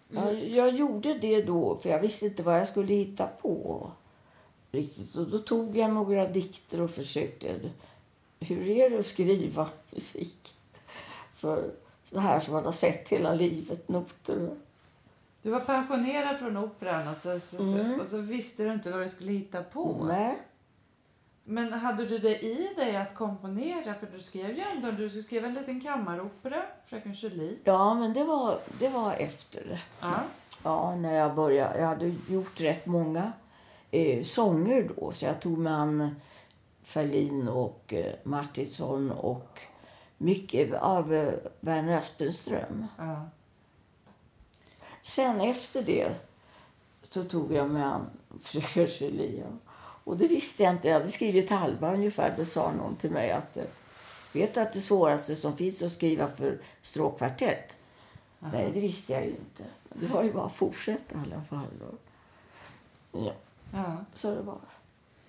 [0.09, 0.33] Ja.
[0.33, 3.91] Jag gjorde det då, för jag visste inte vad jag skulle hitta på.
[4.73, 5.17] Riktigt.
[5.17, 7.61] Och då tog jag några dikter och försökte.
[8.41, 10.55] Hur är det att skriva musik?
[11.35, 11.71] För
[12.05, 14.51] så här som man har sett hela livet, noter.
[15.43, 17.97] Du var pensionerad från Operan och så, så, Mm.
[17.97, 20.05] så, och så visste du inte vad du skulle hitta på.
[20.09, 20.39] Nej.
[21.45, 23.95] Men hade du det i dig att komponera?
[23.95, 27.59] För du skrev ju ändå du skrev en liten kammaropera, Fröken Julie.
[27.65, 29.85] Ja, men det var, det var efter.
[30.01, 30.15] Ja.
[30.63, 31.79] Ja, när jag började.
[31.79, 33.33] Jag hade gjort rätt många
[33.91, 35.13] eh, sånger då.
[35.13, 36.17] Så jag tog med an
[36.83, 39.61] Ferlin och eh, Martinsson och
[40.19, 42.87] mycket av eh, Werner Aspenström.
[42.99, 43.29] ja.
[45.03, 46.15] Sen efter det
[47.03, 48.07] så tog jag mig an
[48.43, 49.45] Fröken Julie.
[50.05, 50.89] Och det visste jag inte.
[50.89, 52.35] Jag hade skrivit halva ungefär.
[52.37, 53.65] Det sa någon till mig att eh,
[54.33, 57.77] vet du att det svåraste som finns är att skriva för stråkkvartett?
[58.39, 59.65] Nej, det visste jag ju inte.
[59.89, 61.67] Men Det var ju bara att fortsätta i alla fall.
[61.81, 61.97] då.
[63.21, 63.33] Ja,
[63.73, 63.97] ja.
[64.15, 64.59] så det var.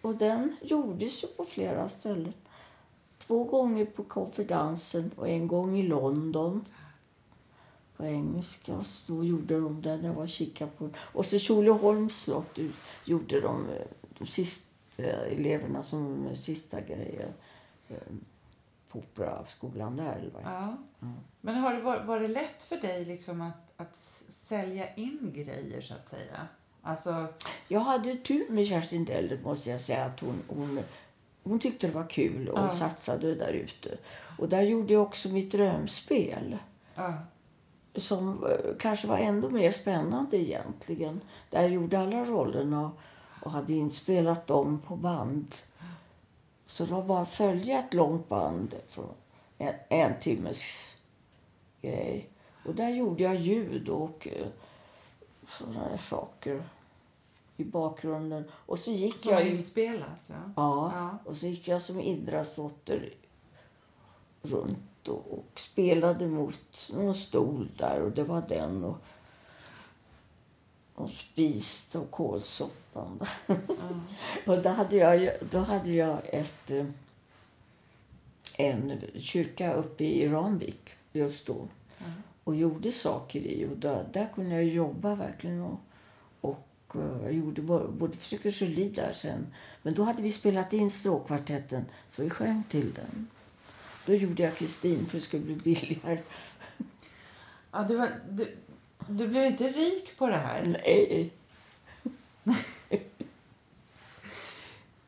[0.02, 2.34] Och den gjordes ju på flera ställen.
[3.20, 6.66] Två gånger på konferensen och en gång i London.
[7.98, 8.84] På engelska.
[8.84, 10.04] Så då gjorde de den.
[10.04, 10.90] Jag var och på.
[10.98, 12.58] Och så Tjolöholms slott
[13.06, 13.82] gjorde de eh,
[14.20, 17.34] de sista eleverna som sista grejer
[17.90, 17.96] eh,
[18.90, 20.30] på Operaskolan där.
[20.44, 20.78] Ja.
[21.00, 21.08] Ja.
[21.42, 23.96] Men har det varit, var det lätt för dig liksom att, att
[24.30, 26.48] sälja in grejer så att säga?
[26.82, 27.28] Alltså,
[27.68, 30.06] Jag hade tur med Kerstin Deller måste jag säga.
[30.06, 30.80] Att hon, hon,
[31.44, 32.70] hon tyckte det var kul och Ja.
[32.70, 33.98] satsade där ute.
[34.40, 36.58] Och där gjorde jag också mitt drömspel.
[36.96, 37.14] ja.
[37.96, 41.22] Som eh, kanske var ändå mer spännande egentligen.
[41.50, 43.00] Där jag gjorde alla rollerna och
[43.50, 45.56] hade inspelat dem på band.
[46.68, 49.10] Så det var bara att följa ett långt band från
[49.58, 50.62] en, en timmes
[51.82, 52.30] grej.
[52.66, 54.48] Och där gjorde jag ljud och eh,
[55.48, 56.64] sådana här saker
[57.58, 58.44] i bakgrunden.
[58.52, 59.48] Och så gick Som jag...
[59.48, 60.10] inspelat?
[60.28, 60.36] Ja.
[60.56, 61.18] Ja, Ja.
[61.26, 63.14] och så gick jag som Indras dotter
[64.42, 68.98] runt och, och spelade mot någon stol där och det var den och,
[70.96, 72.12] och spis och
[72.96, 73.28] kålsoppan.
[73.48, 73.56] Ja.
[74.46, 76.86] och då hade jag, då hade jag ett, eh,
[78.58, 82.06] en kyrka uppe i Ramvik just då Ja.
[82.44, 83.66] och gjorde saker i.
[83.66, 85.62] Och där, där kunde jag jobba verkligen.
[85.62, 85.80] Och,
[86.42, 89.48] och eh, jag gjorde både Fröken Julie där sen.
[89.82, 93.28] Men då hade vi spelat in stråkkvartetten så vi sjöng till den.
[94.06, 96.20] Då gjorde jag Kristin för det skulle bli billigare.
[97.72, 98.58] Ja, du, var, du,
[99.08, 100.64] du blev inte rik på det här?
[100.66, 101.32] Nej.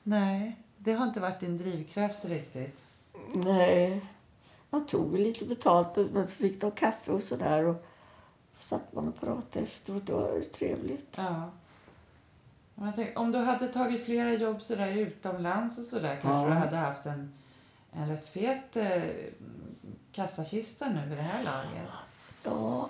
[0.10, 2.78] Nej, det har inte varit din drivkraft riktigt.
[3.34, 4.02] Nej.
[4.70, 7.64] Jag tog lite betalt men så fick de kaffe och sådär.
[7.66, 7.86] Och
[8.58, 10.06] så satt man och pratade efteråt.
[10.08, 11.16] Det var trevligt.
[11.16, 11.50] Ja.
[12.96, 16.48] Tänker, om du hade tagit flera jobb sådär utomlands och sådär kanske Ja.
[16.48, 17.34] du hade haft en,
[17.92, 19.02] en rätt fet eh,
[20.12, 21.90] kassakista nu vid det här laget.
[22.44, 22.90] Ja.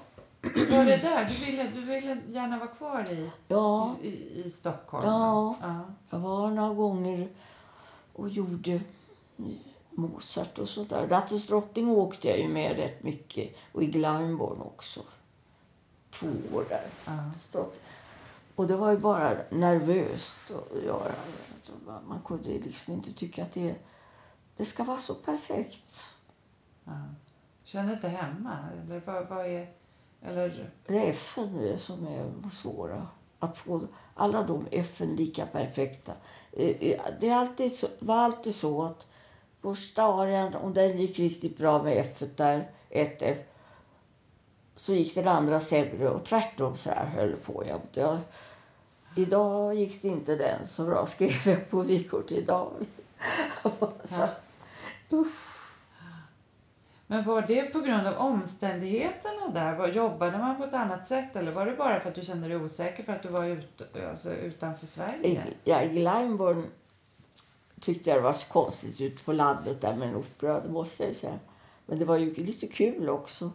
[0.55, 1.25] Var det där?
[1.25, 3.95] Du ville, du ville gärna vara kvar i, Ja.
[4.01, 4.07] i,
[4.45, 5.05] i, Stockholm?
[5.07, 5.55] Ja.
[5.61, 5.81] ja.
[6.09, 7.29] Jag var några gånger
[8.13, 8.81] och gjorde
[9.91, 11.07] Mozart och sådär.
[11.07, 13.55] Rattens drottning åkte jag ju med rätt mycket.
[13.71, 15.01] Och i Glyndebourne också.
[16.11, 16.85] Två år där.
[17.53, 17.65] ja.
[18.55, 21.11] Och det var ju bara nervöst att göra.
[22.07, 23.75] Man kunde liksom inte tycka att det,
[24.57, 26.05] det ska vara så perfekt.
[26.83, 26.91] ja.
[27.63, 28.57] Känner inte hemma?
[28.83, 29.67] Eller vad, vad är...
[30.21, 30.69] Eller...
[30.87, 33.07] Det är FN som är svåra.
[33.39, 33.81] Att få
[34.15, 36.13] alla de FN lika perfekta.
[36.51, 39.05] Eh, eh, Det, är alltid så, var alltid så att
[39.61, 43.37] första arian, om den gick riktigt bra med F där, ett F,
[44.75, 47.63] så gick den andra sämre och tvärtom så här höll på.
[47.67, 48.19] Jag, jag,
[49.15, 52.71] idag gick det inte den så bra, skrev jag på vykort idag.
[54.03, 54.27] så,
[55.11, 55.56] usch.
[57.09, 59.75] Men var det på grund av omständigheterna där?
[59.75, 62.47] Var, jobbade man på ett annat sätt eller var det bara för att du kände
[62.47, 65.43] dig osäker för att du var ut, alltså, utanför I, Sverige?
[65.63, 66.63] ja, i Glyndebourne
[67.79, 71.03] tyckte jag det var så konstigt ute på landet där med en opera, det måste
[71.03, 71.39] jag säga.
[71.85, 73.51] Men det var ju lite kul också.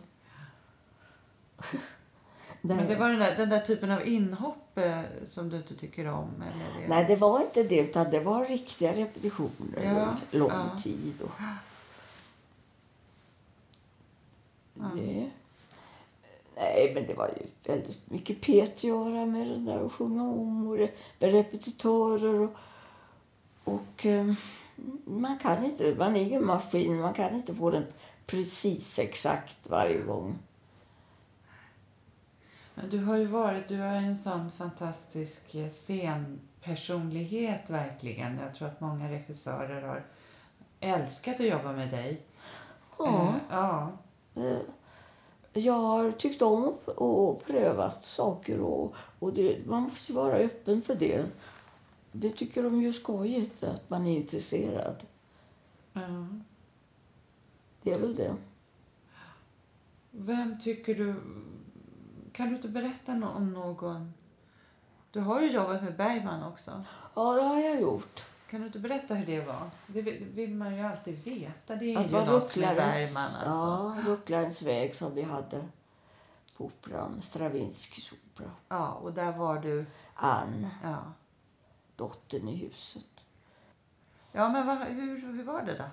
[2.61, 6.09] Men det var den där, den där typen av inhopp eh, som du inte tycker
[6.09, 6.43] om?
[6.43, 6.89] Eller?
[6.89, 9.83] Nej, det var inte det, utan det var riktiga repetitioner.
[9.83, 10.81] Ja, lång ja.
[10.83, 11.15] tid.
[11.23, 11.31] Och...
[14.95, 15.31] Det...
[16.57, 20.23] Nej, men det var ju väldigt mycket pet att göra med det där och sjunga
[20.23, 22.51] om och det, med repetitörer och,
[23.65, 24.33] och eh,
[25.05, 27.87] man kan inte, man är ingen maskin, man kan inte få den
[28.27, 30.39] precis exakt varje gång.
[32.75, 38.39] Men du har ju varit, du är en sån fantastisk eh, scenpersonlighet verkligen.
[38.39, 40.03] Jag tror att många regissörer har
[40.81, 42.21] älskat att jobba med dig.
[42.99, 43.93] Ja, Eh, ja.
[44.35, 44.59] Eh,
[45.53, 50.95] jag har tyckt om och, prövat saker och, och det, man måste vara öppen för
[50.95, 51.27] det.
[52.13, 54.97] Det tycker de ju är skojigt, att man är intresserad.
[55.93, 56.27] ja.
[57.83, 58.37] Det är väl det.
[60.11, 61.15] Vem tycker du...
[62.33, 64.13] Kan du inte berätta om någon...
[65.11, 66.85] Du har ju jobbat med Bergman också.
[67.15, 68.25] Ja, det har jag gjort.
[68.53, 69.71] Kan du inte berätta hur det var?
[69.87, 71.75] Det vill, man ju alltid veta.
[71.77, 73.49] Det är Att ju något med Bergman alltså.
[73.49, 75.69] Ja, Rucklarens väg som vi hade
[76.57, 77.23] på operan.
[77.23, 78.51] Stravinskys opera.
[78.69, 79.87] Ja, och där var du...
[80.15, 81.13] Ann, Ja,
[81.97, 83.25] dottern i huset.
[84.33, 85.85] ja men vad, hur, hur var det då?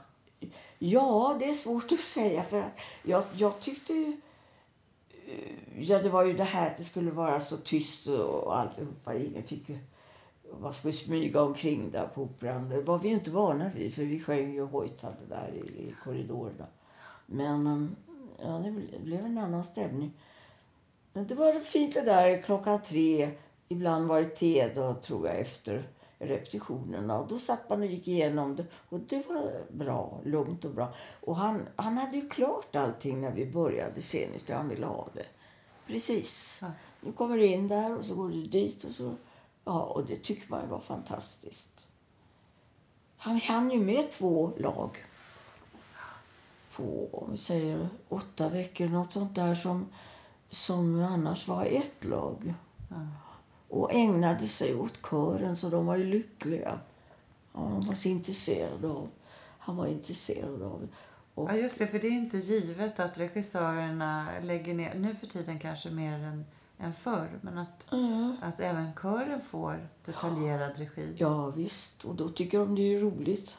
[0.79, 2.43] Ja, det är svårt att säga.
[2.43, 4.21] för att jag, jag tyckte ju...
[5.27, 9.15] eh, Ja, det var ju det här att det skulle vara så tyst och allihopa.
[9.15, 9.79] Ingen fick ju...
[10.61, 12.69] Man skulle smyga omkring där på operan.
[12.69, 15.95] Det var vi inte vana vid för vi sjöng ju och hojtade där i, i
[16.03, 16.65] korridorerna.
[17.25, 17.95] Men um,
[18.41, 20.11] ja, det ble- blev en annan stämning.
[21.13, 23.31] Men det var fint det där klockan tre.
[23.67, 25.83] Ibland var det te då, tror jag, efter
[26.19, 27.19] repetitionerna.
[27.19, 28.65] Och då satt man och gick igenom det.
[28.89, 30.93] Och det var bra, lugnt och bra.
[31.21, 34.01] Och han, han hade ju klart allting när vi började
[34.47, 35.25] hur han ville ha det.
[35.87, 36.61] Precis.
[37.01, 39.13] Du kommer in där och så går du dit och så...
[39.69, 41.87] Ja, och det tycker man var fantastiskt.
[43.17, 45.05] Han hann ju med två lag
[46.75, 48.87] på, om vi säger, åtta veckor.
[48.87, 49.87] Något sånt där som,
[50.49, 52.53] som annars var ett lag.
[52.89, 53.07] Ja.
[53.67, 56.79] Och ägnade sig åt kören, så de var ju lyckliga.
[57.53, 59.09] Ja, de var så intresserade av...
[59.59, 60.87] Han var intresserad av...
[61.33, 65.27] Och, Ja, just det, för det är inte givet att regissörerna lägger ner, nu för
[65.27, 66.45] tiden kanske mer än,
[66.79, 68.35] än förr, men att, Mm.
[68.41, 71.15] att även kören får detaljerad regi.
[71.17, 72.05] Ja, visst.
[72.05, 73.57] Och då tycker de det är roligt.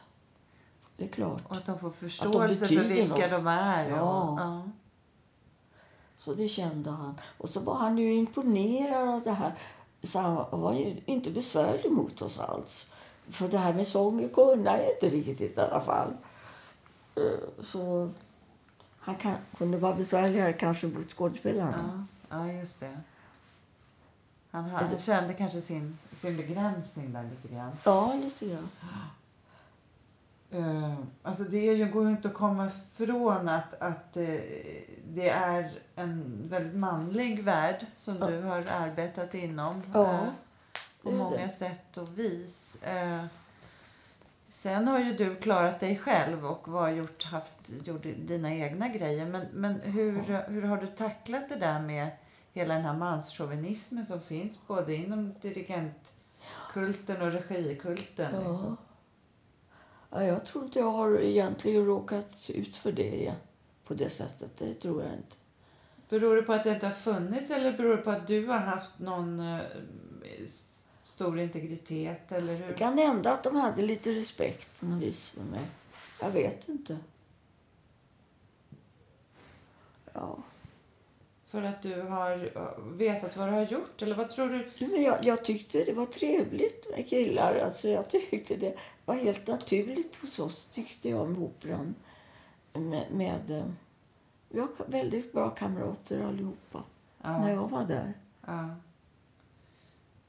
[0.96, 1.42] Det är klart.
[1.48, 3.30] Och att de får förståelse för betyder vilka något.
[3.30, 3.90] de är.
[3.90, 4.00] Ja.
[4.22, 4.62] Och, ja.
[6.16, 7.20] Så det kände han.
[7.38, 9.54] Och så var han ju imponerad av det här.
[10.02, 12.94] Så han var ju inte besvärlig mot oss alls.
[13.28, 16.16] För det här med sång kunde han inte riktigt i alla fall.
[17.16, 18.10] Eh, Så
[18.98, 21.74] han kan, kunde vara besvärligare kanske mot skådespelarna.
[21.96, 23.00] Ja, ja, just det.
[24.50, 27.72] Han, ha- han kände kanske sin, sin begränsning där lite grann.
[27.84, 28.68] Ja, lite grann.
[30.54, 32.66] Uh, alltså det är ju, går ju inte att komma
[32.98, 34.38] ifrån att, att eh,
[35.08, 38.26] det är en väldigt manlig värld som Ja.
[38.26, 39.82] du har arbetat inom.
[39.94, 40.20] Ja, eh,
[41.02, 41.48] på det är många det.
[41.48, 42.82] sätt och vis.
[42.82, 43.24] Eh,
[44.48, 49.26] sen har ju du klarat dig själv och var gjort, haft, gjort dina egna grejer.
[49.26, 50.12] Men, men hur,
[50.48, 52.08] hur har du tacklat det där med
[52.52, 58.34] hela den här manschauvinismen som finns både inom dirigentkulten och regikulten?
[58.34, 58.50] Ja.
[58.50, 58.76] Liksom?
[60.10, 63.36] Ja, jag tror inte jag har egentligen råkat ut för det igen.
[63.84, 64.50] på det sättet.
[64.58, 65.36] Det tror jag inte.
[66.08, 68.58] Beror det på att det inte har funnits eller beror det på att du har
[68.58, 69.60] haft någon eh,
[71.04, 72.32] stor integritet?
[72.32, 72.74] Eller Det hur?
[72.74, 75.60] kan hända att de hade lite respekt på något vis för mig.
[76.20, 76.98] Jag vet inte.
[80.12, 80.38] Ja.
[81.50, 82.50] För att du har
[82.96, 84.02] vetat vad du har gjort?
[84.02, 84.86] Eller vad tror du?
[84.86, 87.54] Men jag, jag tyckte det var trevligt med killar.
[87.58, 91.94] Alltså jag tyckte det var helt naturligt hos oss, tyckte jag, med operan.
[92.72, 93.64] Med, med, eh,
[94.48, 96.82] vi var väldigt bra kamrater allihopa,
[97.22, 98.12] när Ja, jag var där.
[98.46, 98.68] ja.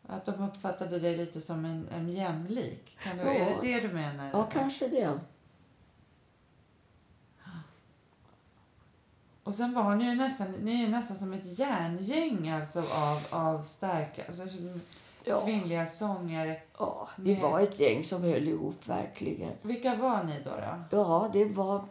[0.07, 2.97] Att de uppfattade dig lite som en, en jämlik?
[3.03, 3.29] Kan du, Ja.
[3.33, 4.29] Är det det du menar?
[4.33, 5.19] Ja, kanske det.
[9.43, 13.61] Och sen var ni ju nästan, ni är nästan som ett järngäng alltså av, av
[13.63, 14.43] starka, alltså
[15.23, 15.45] Ja.
[15.45, 16.61] kvinnliga sångare.
[16.79, 19.51] Ja, vi Med- var ett gäng som höll ihop, verkligen.
[19.61, 20.49] Vilka var ni då?
[20.89, 20.97] då?
[20.97, 21.85] Ja, det var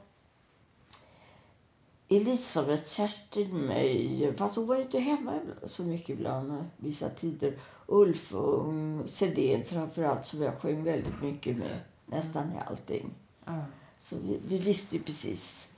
[2.08, 4.34] Elisabeth, Kerstin, mig.
[4.36, 5.32] Fast hon var ju inte hemma
[5.64, 7.54] så mycket ibland eh, vissa tider.
[7.86, 8.72] Ulf och
[9.08, 11.80] Sedén framförallt som jag sjöng väldigt mycket med.
[12.06, 13.10] nästan i allting.
[13.44, 13.64] Ja.
[13.98, 15.69] Så vi, vi visste precis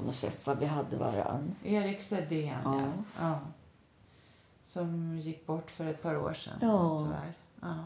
[0.00, 1.54] på något sätt vad vi hade varann.
[1.64, 2.82] Erik Sedén, ja.
[3.20, 3.38] Ja.
[4.64, 6.98] Som gick bort för ett par år sedan, Ja.
[6.98, 7.32] tyvärr.
[7.60, 7.84] Ja.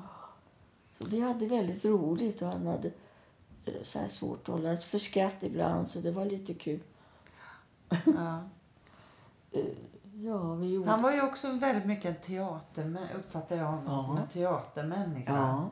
[0.93, 2.89] Så vi hade väldigt roligt och han hade
[3.65, 6.81] eh, så här svårt att hålla för skratt ibland så det var lite kul.
[7.89, 8.41] Ja.
[10.17, 10.91] Ja, vi gjorde...
[10.91, 14.05] Han var ju också väldigt mycket en teatermänniska, uppfattar jag honom Ja.
[14.05, 15.33] som en teatermänniska.
[15.33, 15.71] Ja.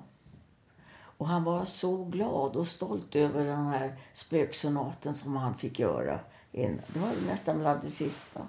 [1.18, 6.20] Och han var så glad och stolt över den här spöksonaten som han fick göra.
[6.52, 8.48] In- Det var nästan bland det sista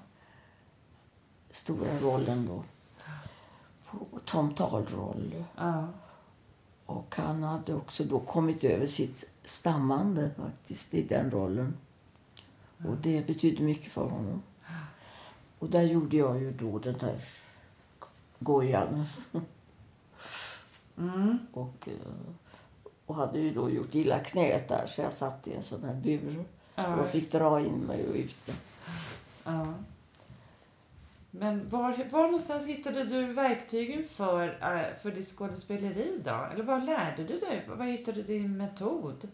[1.50, 2.64] stora rollen då.
[3.92, 5.44] På Tom Talroll.
[5.58, 5.88] Ja.
[6.86, 11.78] Och han hade också då kommit över sitt stammande faktiskt i den rollen.
[12.88, 14.42] Och det betydde mycket för honom.
[15.60, 17.20] Och där gjorde jag ju då den där
[18.40, 19.06] gojan.
[20.98, 21.38] Mm.
[21.54, 21.94] Och, eh,
[23.06, 25.94] och hade ju då gjort illa knät där så jag satt i en sån här
[25.96, 26.46] bur.
[26.76, 26.96] Ja.
[26.96, 28.52] Och fick dra in mig och ut.
[29.44, 29.74] Ja.
[31.32, 36.48] Men var, var någonstans hittade du verktygen för, eh, för ditt skådespeleri då?
[36.54, 37.66] Eller vad lärde du dig?
[37.68, 39.28] Var hittade du din metod?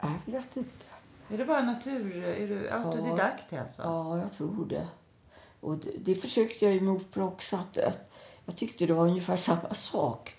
[0.00, 0.84] Jag vet inte.
[1.30, 2.24] Är det bara natur...
[2.24, 3.82] Är du autodidakt alltså?
[3.82, 4.88] Ja, jag tror det.
[5.60, 7.56] Och det, det försökte jag med opera också.
[7.56, 8.08] Att, att
[8.44, 10.34] jag tyckte det var ungefär samma sak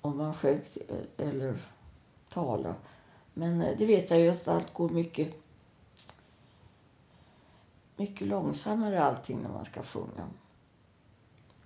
[0.00, 0.60] om man sjöng
[1.16, 1.58] eller
[2.28, 2.74] talade.
[3.34, 5.34] Men eh, det vet jag ju att allt går mycket,
[8.00, 10.28] mycket långsammare allting när man ska sjunga.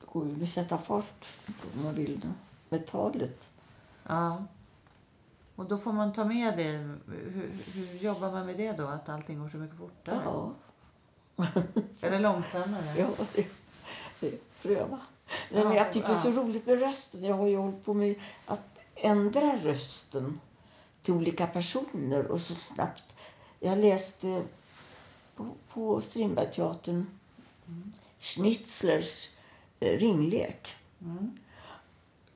[0.00, 2.32] Det går ju att sätta fart om man vill det,
[2.68, 3.48] med talet.
[4.08, 4.44] Ja.
[5.56, 6.96] Och då får man ta med det.
[7.06, 8.86] Hur, hur jobbar man med det då?
[8.86, 10.20] Att allting går så mycket fortare?
[10.24, 10.52] Ja,
[12.00, 12.94] Eller långsammare?
[12.98, 13.46] ja det,
[14.20, 15.00] det, pröva.
[15.50, 17.24] Nej, men jag tycker det är så roligt med rösten.
[17.24, 20.40] Jag har ju hållit på med att ändra rösten
[21.02, 23.16] till olika personer och så snabbt.
[23.60, 24.42] Jag läste
[25.74, 27.06] på, Strindbergteatern
[28.18, 29.28] Schnitzlers
[29.80, 30.68] eh, ringlek.
[31.00, 31.38] Mm.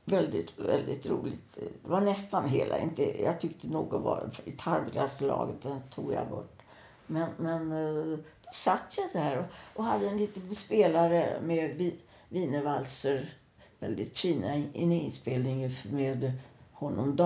[0.05, 1.59] Väldigt, väldigt roligt.
[1.85, 2.79] Det var nästan hela.
[2.79, 5.63] Inte, jag tyckte någon var i tarvligaste laget.
[5.63, 6.63] Den tog jag bort.
[7.07, 9.45] Men, men eh, då satt jag där och,
[9.79, 11.93] och hade en liten spelare med
[12.29, 13.35] wienervalser.
[13.79, 16.33] Väldigt fina in- en inspelning med
[16.73, 17.17] honom.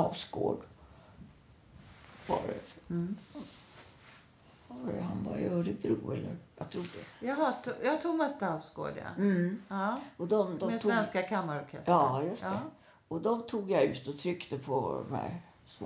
[2.26, 3.16] Var det, Mm.
[4.80, 6.36] Var det, han var i Örebro eller?
[6.56, 7.26] Jag tror det.
[7.26, 9.22] Jaha, to, ja, Thomas Daufsgård ja.
[9.22, 9.62] Mm.
[9.68, 10.00] ja.
[10.16, 11.94] Och de, de Med tog, Svenska kammarorkestern.
[11.94, 12.48] Ja, just det.
[12.48, 12.60] Ja.
[13.08, 15.84] Och de tog jag ut och tryckte på de här så.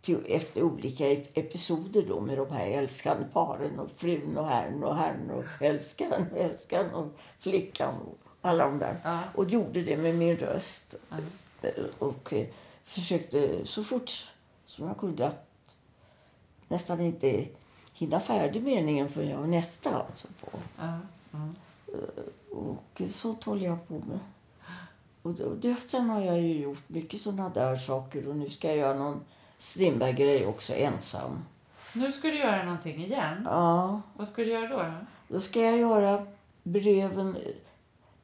[0.00, 4.84] Till, efter olika ep- episoder då med de här älskande paren och frun och herrn
[4.84, 9.00] och herrn och älskaren och älskaren och flickan och alla de där.
[9.04, 9.20] Ja.
[9.34, 10.94] Och gjorde det med min röst.
[11.08, 11.16] Ja.
[11.98, 12.46] Och eh,
[12.84, 14.32] försökte så fort
[14.66, 15.46] som jag kunde att
[16.68, 17.46] nästan inte
[17.94, 20.58] hinna färdig meningen för jag nästa alltså på.
[20.78, 20.98] Ja.
[21.30, 21.48] Ja.
[22.56, 24.18] Och sånt håller jag på med.
[25.22, 25.56] Och och
[26.10, 29.20] har jag ju gjort mycket sådana där saker och nu ska jag göra någon
[29.58, 31.44] Strindberg-grej också ensam.
[31.94, 33.42] Nu ska du göra någonting igen.
[33.44, 34.76] Ja, Vad ska du göra då?
[34.76, 34.92] då?
[35.28, 36.26] då ska jag göra
[36.62, 37.36] breven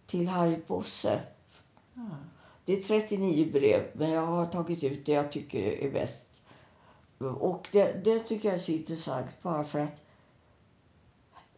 [0.07, 1.21] till Harry Bosse.
[1.95, 2.03] Ja.
[2.65, 6.27] Det är 39 brev, men jag har tagit ut det jag tycker är bäst.
[7.29, 10.03] Och det, det tycker jag är så intressant bara för att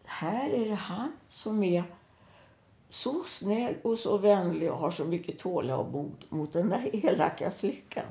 [0.04, 1.84] här är det han som är
[2.88, 8.04] så snäll och så vänlig och har så mycket tålamod mot den där elaka flickan.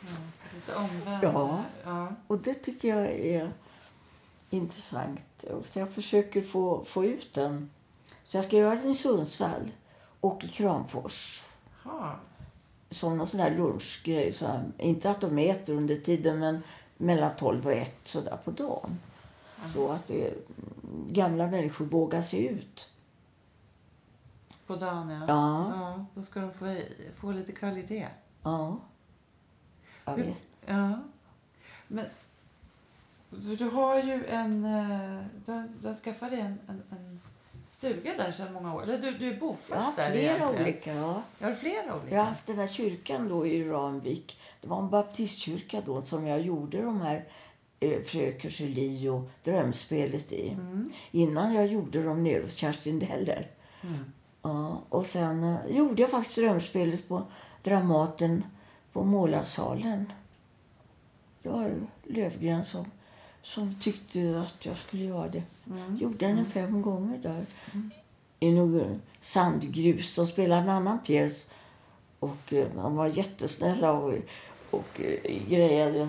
[0.00, 0.08] Ja,
[0.54, 1.24] lite omvänd.
[1.24, 1.64] Ja.
[1.84, 2.14] ja.
[2.26, 3.52] Och det tycker jag är
[4.50, 5.44] intressant.
[5.64, 7.70] Så jag försöker få, få ut den.
[8.24, 9.72] Så jag ska göra den i Sundsvall
[10.20, 11.44] och i Kramfors.
[11.84, 12.16] Ja.
[12.90, 14.32] Någon sån här lunchgrej.
[14.32, 16.62] Så här, inte att de äter under tiden, men
[16.96, 18.98] mellan 12 och 1 så där på dagen.
[19.74, 20.34] Så att det,
[21.08, 22.88] gamla människor vågar sig ut.
[24.66, 25.24] På dagen, ja.
[25.28, 26.04] Ja, ja.
[26.14, 26.76] Då ska de få,
[27.16, 28.08] få lite kvalitet.
[28.42, 28.78] ja.
[30.04, 30.36] Jag vet.
[30.66, 30.98] Ja.
[31.88, 32.04] Men
[33.30, 34.64] du du har ju en...
[34.64, 37.07] eh, Du har, du har skaffat dig en, en, en
[37.78, 38.82] stuga där sedan många år.
[38.82, 40.62] Eller du, du är bofast där flera egentligen.
[40.62, 40.94] olika.
[40.94, 41.22] Ja.
[41.38, 42.14] Jag har flera olika?
[42.14, 44.40] Jag har haft den här kyrkan då i Ramvik.
[44.60, 47.24] Det var en baptistkyrka då som jag gjorde de här
[47.80, 50.48] eh, Fröken Julie och Drömspelet i.
[50.48, 50.92] Mm.
[51.10, 53.46] Innan jag gjorde dem nere hos Kerstin Deller.
[53.82, 54.12] Mm.
[54.42, 57.22] Ja, och sen eh, gjorde jag faktiskt drömspelet på
[57.62, 58.44] Dramaten
[58.92, 60.12] på Målarsalen.
[61.42, 61.72] Det var
[62.04, 62.90] Lövgren som,
[63.42, 65.42] som tyckte att jag skulle göra det.
[65.66, 65.96] Mm.
[65.96, 67.46] Gjorde den fem gånger där.
[68.40, 70.14] I någon sandgrus.
[70.14, 71.50] De spelade en annan pjäs.
[72.18, 74.14] Och eh, de var jättesnälla och,
[74.70, 76.08] och eh, grejade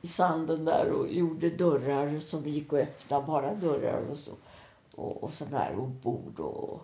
[0.00, 4.32] i sanden där och gjorde dörrar som gick att öppna, bara dörrar och så.
[4.94, 6.82] Och, och sådär, och bord och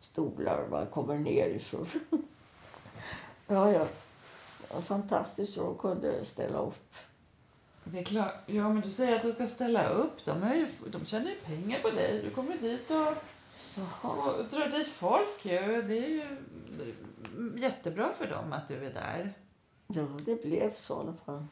[0.00, 1.86] stolar man kommer ner ifrån.
[3.46, 3.86] ja, ja.
[4.68, 6.94] Det var fantastiskt så de kunde ställa upp.
[7.84, 8.34] Det är klart.
[8.46, 10.24] Ja, men du säger att du ska ställa upp.
[10.24, 12.22] De, är ju, de tjänar ju pengar på dig.
[12.22, 13.08] Du kommer dit och,
[14.10, 15.44] och drar dit folk.
[15.44, 15.82] Ju.
[15.82, 16.26] Det är ju
[17.56, 19.34] jättebra för dem att du är där.
[19.86, 21.46] Ja, det blev så i alla fall.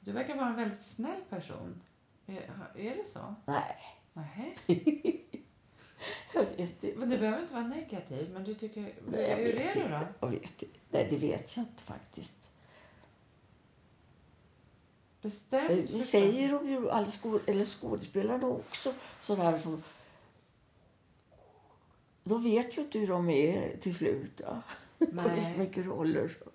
[0.00, 1.82] Du verkar vara en väldigt snäll person.
[2.26, 3.34] Är, är det så?
[3.44, 3.76] Nej,
[4.12, 4.56] Nej.
[6.34, 6.92] jag vet inte.
[6.96, 8.30] Men det behöver inte vara negativt.
[8.32, 8.94] Men du tycker...
[9.06, 10.00] Nej, hur är du då?
[10.20, 10.78] Jag vet inte.
[10.90, 12.50] Nej, det vet jag inte faktiskt.
[15.22, 16.06] Bestämt Det förstås.
[16.10, 19.82] säger de ju, alla skå, eller skådespelarna också, sådär som...
[22.24, 24.40] De vet ju inte hur de är till slut.
[24.44, 24.62] Ja.
[24.98, 25.52] Nej.
[25.52, 26.28] Så mycket roller.
[26.28, 26.50] Så.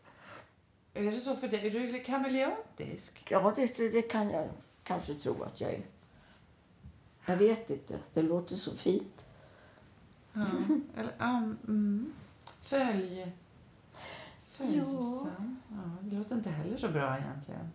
[0.94, 1.68] Är det så för dig?
[1.68, 3.28] Är du kameleontisk?
[3.30, 4.50] Ja, det, det kan jag
[4.84, 5.86] kanske tro att jag är.
[7.26, 8.00] Jag vet inte.
[8.14, 9.26] Det låter så fint.
[10.34, 10.46] Ja.
[10.98, 11.38] Eller, ja,
[11.68, 12.14] mm.
[12.62, 13.32] Följ...
[14.52, 15.60] Följsam.
[15.70, 17.72] Ja, det låter inte heller så bra egentligen.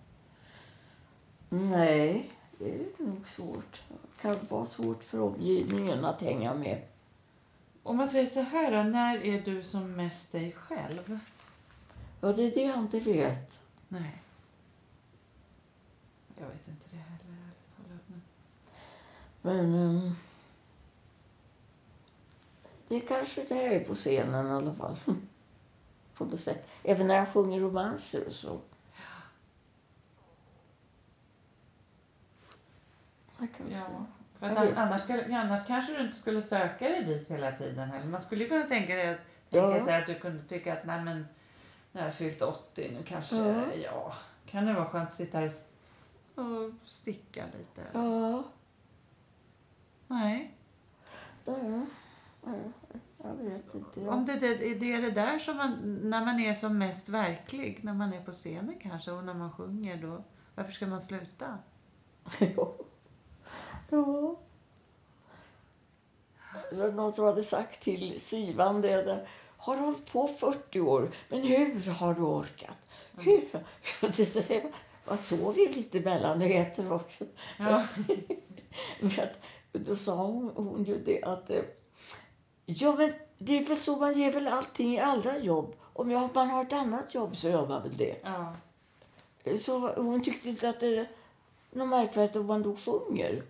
[1.54, 3.82] Nej, det är nog svårt.
[3.88, 6.82] Det kan vara svårt för omgivningen att hänga med.
[7.82, 11.18] Om man säger så här då, när är du som mest dig själv?
[12.20, 13.60] Ja, det är det jag inte vet.
[13.88, 14.22] Nej.
[16.38, 18.22] Jag vet inte det heller, ärligt talat.
[19.42, 19.70] Men...
[19.70, 19.74] Men...
[19.74, 20.14] ehm,
[22.88, 24.96] det är kanske det jag är på scenen i alla fall.
[26.14, 26.68] På något sätt.
[26.82, 28.60] Även när jag sjunger romanser och så.
[33.56, 33.74] Kanske.
[33.78, 34.06] Ja.
[34.38, 38.06] För Jag att annars, annars kanske du inte skulle söka dig dit hela tiden heller.
[38.06, 39.70] Man skulle ju kunna tänka dig att, Ja.
[39.70, 41.26] tänka sig att du kunde tycka att nej men
[41.92, 43.64] nu har jag fyllt 80 nu kanske, Ja.
[43.84, 44.12] ja.
[44.46, 45.50] Kan det vara skönt att sitta här
[46.34, 47.82] och sticka lite?
[47.92, 48.44] Ja,
[50.06, 50.54] Nej.
[51.44, 51.52] ja,
[53.24, 54.00] Jag vet inte.
[54.00, 57.80] Om det, det, det är det där som man, när man är som mest verklig,
[57.84, 60.24] när man är på scenen kanske och när man sjunger då,
[60.54, 61.58] varför ska man sluta?
[62.56, 62.74] Ja.
[63.92, 64.36] Ja.
[66.70, 69.28] Det var någon som hade sagt till Sivan det där.
[69.56, 72.78] Har du hållit på 40 år, men hur har du orkat?
[73.18, 73.48] Hur?
[74.02, 74.72] Och så säger man,
[75.04, 77.24] Man sov ju lite mellanheter också.
[77.58, 77.84] Ja.
[79.72, 81.62] Men då sa hon, hon ju det att eh,
[82.66, 85.74] ja, men det är väl så man ger väl allting i alla jobb.
[85.92, 88.16] Om jag, man har ett annat jobb så gör man väl det.
[88.22, 88.54] ja.
[89.58, 91.08] Så hon tyckte inte att det är
[91.70, 93.42] något märkvärdigt om man då sjunger.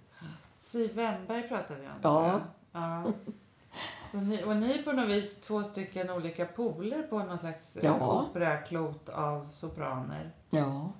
[0.72, 1.92] Siv Wennberg pratar vi om.
[2.02, 2.40] Ja.
[2.72, 3.12] ja.
[4.12, 7.78] Så ni, och ni är på något vis två stycken olika poler på någon slags
[7.82, 7.96] Ja.
[8.00, 8.22] ja.
[8.30, 10.30] operaklot av sopraner.
[10.50, 10.92] Ja.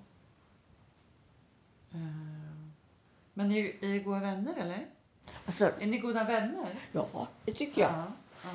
[1.91, 1.99] Eh,
[3.35, 4.87] Men ni är goda vänner eller?
[5.47, 6.75] Alltså, Är ni goda vänner?
[6.93, 7.91] ja, det tycker jag.
[7.91, 8.05] Ja.
[8.45, 8.51] ja.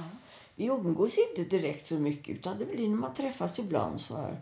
[0.56, 4.40] Vi umgås inte direkt så mycket utan det blir när man träffas ibland så här.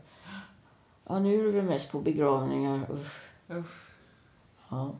[1.07, 2.87] Ja, nu är väl mest på begravningar.
[2.91, 3.21] Usch.
[3.49, 3.89] Usch.
[4.69, 4.95] Ja.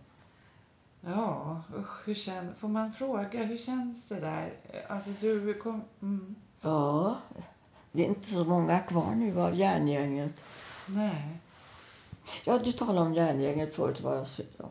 [1.06, 2.08] Ja, usch.
[2.08, 4.54] Hur kän, får man fråga, hur känns det där?
[4.88, 5.82] Alltså du kom...
[6.02, 6.36] Mm.
[6.62, 7.18] ja,
[7.92, 10.46] det är inte så många kvar nu av järngänget.
[10.88, 11.38] Nej.
[12.46, 14.02] Ja, du talade om järngänget förut.
[14.02, 14.66] Var jag, så, ja,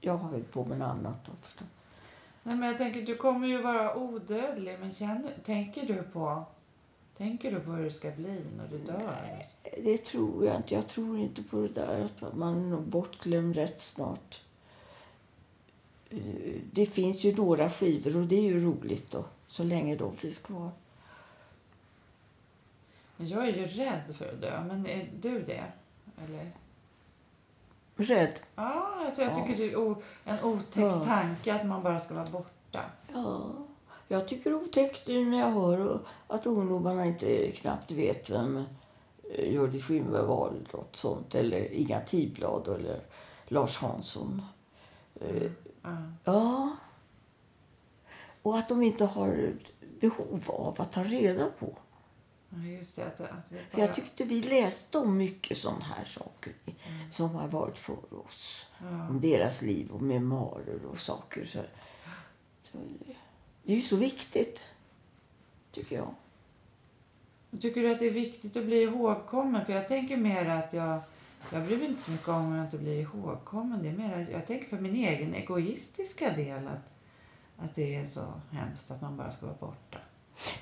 [0.00, 1.24] jag har väl på med något annat.
[1.24, 1.68] Då, förstås.
[2.42, 6.44] Nej, men jag tänker, du kommer ju vara odödlig, men känner, tänker du på...
[7.16, 9.44] Tänker du på hur det ska bli när du dör?
[9.84, 10.74] Det tror jag inte.
[10.74, 12.08] Jag tror inte på det där.
[12.34, 14.42] Man är nog bortglömd rätt snart.
[16.72, 19.24] Det finns ju några skivor och det är ju roligt då.
[19.46, 20.70] Så länge de finns kvar.
[23.16, 25.64] Jag är ju rädd för att dö, men är du det?
[26.24, 26.50] Eller?
[27.96, 28.34] Rädd?
[28.54, 29.34] Ja, alltså jag Ja.
[29.34, 31.04] tycker det är o, en otäck Ja.
[31.04, 32.84] tanke att man bara ska vara borta.
[33.14, 33.50] Ja.
[34.08, 38.64] Jag tycker det är otäckt nu när jag hör att ungdomarna inte knappt vet vem
[39.34, 41.34] eh, Hjördis Skynberg var eller något sånt.
[41.34, 43.00] Eller Inga Tidblad eller
[43.48, 44.42] Lars Hansson.
[45.20, 45.50] Eh,
[46.24, 46.32] Ja.
[46.32, 46.76] Ja.
[48.42, 49.52] Och att de inte har
[50.00, 51.76] behov av att ta reda på.
[52.80, 53.06] Just det.
[53.06, 57.12] Att, att det För bara, jag tyckte vi läste om mycket sådana här saker Mm.
[57.12, 58.66] som har varit för oss.
[58.80, 59.08] ja.
[59.08, 61.44] Om deras liv och memoarer och saker.
[61.46, 61.58] Så,
[62.62, 62.78] så,
[63.62, 64.64] det är ju så viktigt,
[65.72, 66.14] tycker jag.
[67.60, 69.66] Tycker du att det är viktigt att bli ihågkommen?
[69.66, 71.00] För jag tänker mer att jag...
[71.52, 73.82] Jag bryr mig inte så mycket om jag inte blir ihågkommen.
[73.82, 76.92] Det är mer, jag tänker för min egen egoistiska del att,
[77.56, 79.98] att det är så hemskt att man bara ska vara borta.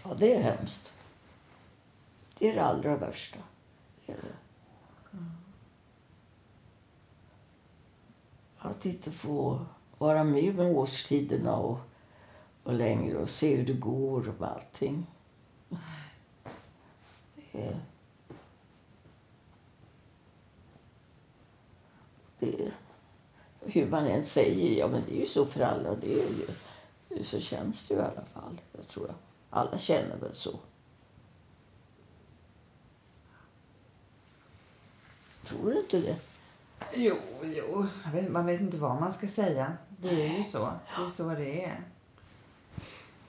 [0.04, 0.92] Ja, det är hemskt.
[2.38, 3.38] Det är det allra värsta.
[4.06, 4.36] Det är det.
[5.12, 5.30] Mm.
[8.58, 9.66] Att inte få
[9.98, 11.78] vara med med årstiderna och,
[12.62, 15.06] och längre och se hur det går och allting.
[17.34, 17.80] Det är...
[22.38, 22.72] det
[23.66, 25.94] hur man än säger, ja men det är ju så för alla.
[25.94, 26.28] Det är
[27.08, 28.60] ju, så känns det ju i alla fall.
[28.72, 30.58] Jag tror att alla känner väl så.
[35.44, 36.16] Tror du inte det?
[36.94, 37.86] Jo, jo.
[38.14, 39.72] Jag man vet inte vad man ska säga.
[39.88, 40.58] Det är ju så.
[40.96, 41.82] Det är så det är.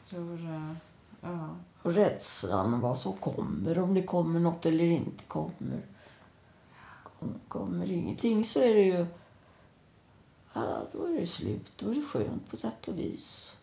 [0.10, 0.74] Tror, eh,
[1.22, 1.56] ja.
[1.82, 5.82] Och rädslan vad som kommer, om det kommer något eller inte kommer.
[7.48, 9.06] Kommer ingenting så är det ju...
[10.54, 11.72] Ja, då är det slut.
[11.76, 13.58] Då är det skönt på sätt och vis.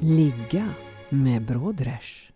[0.00, 0.68] Ligga
[1.08, 2.29] med Brodrej.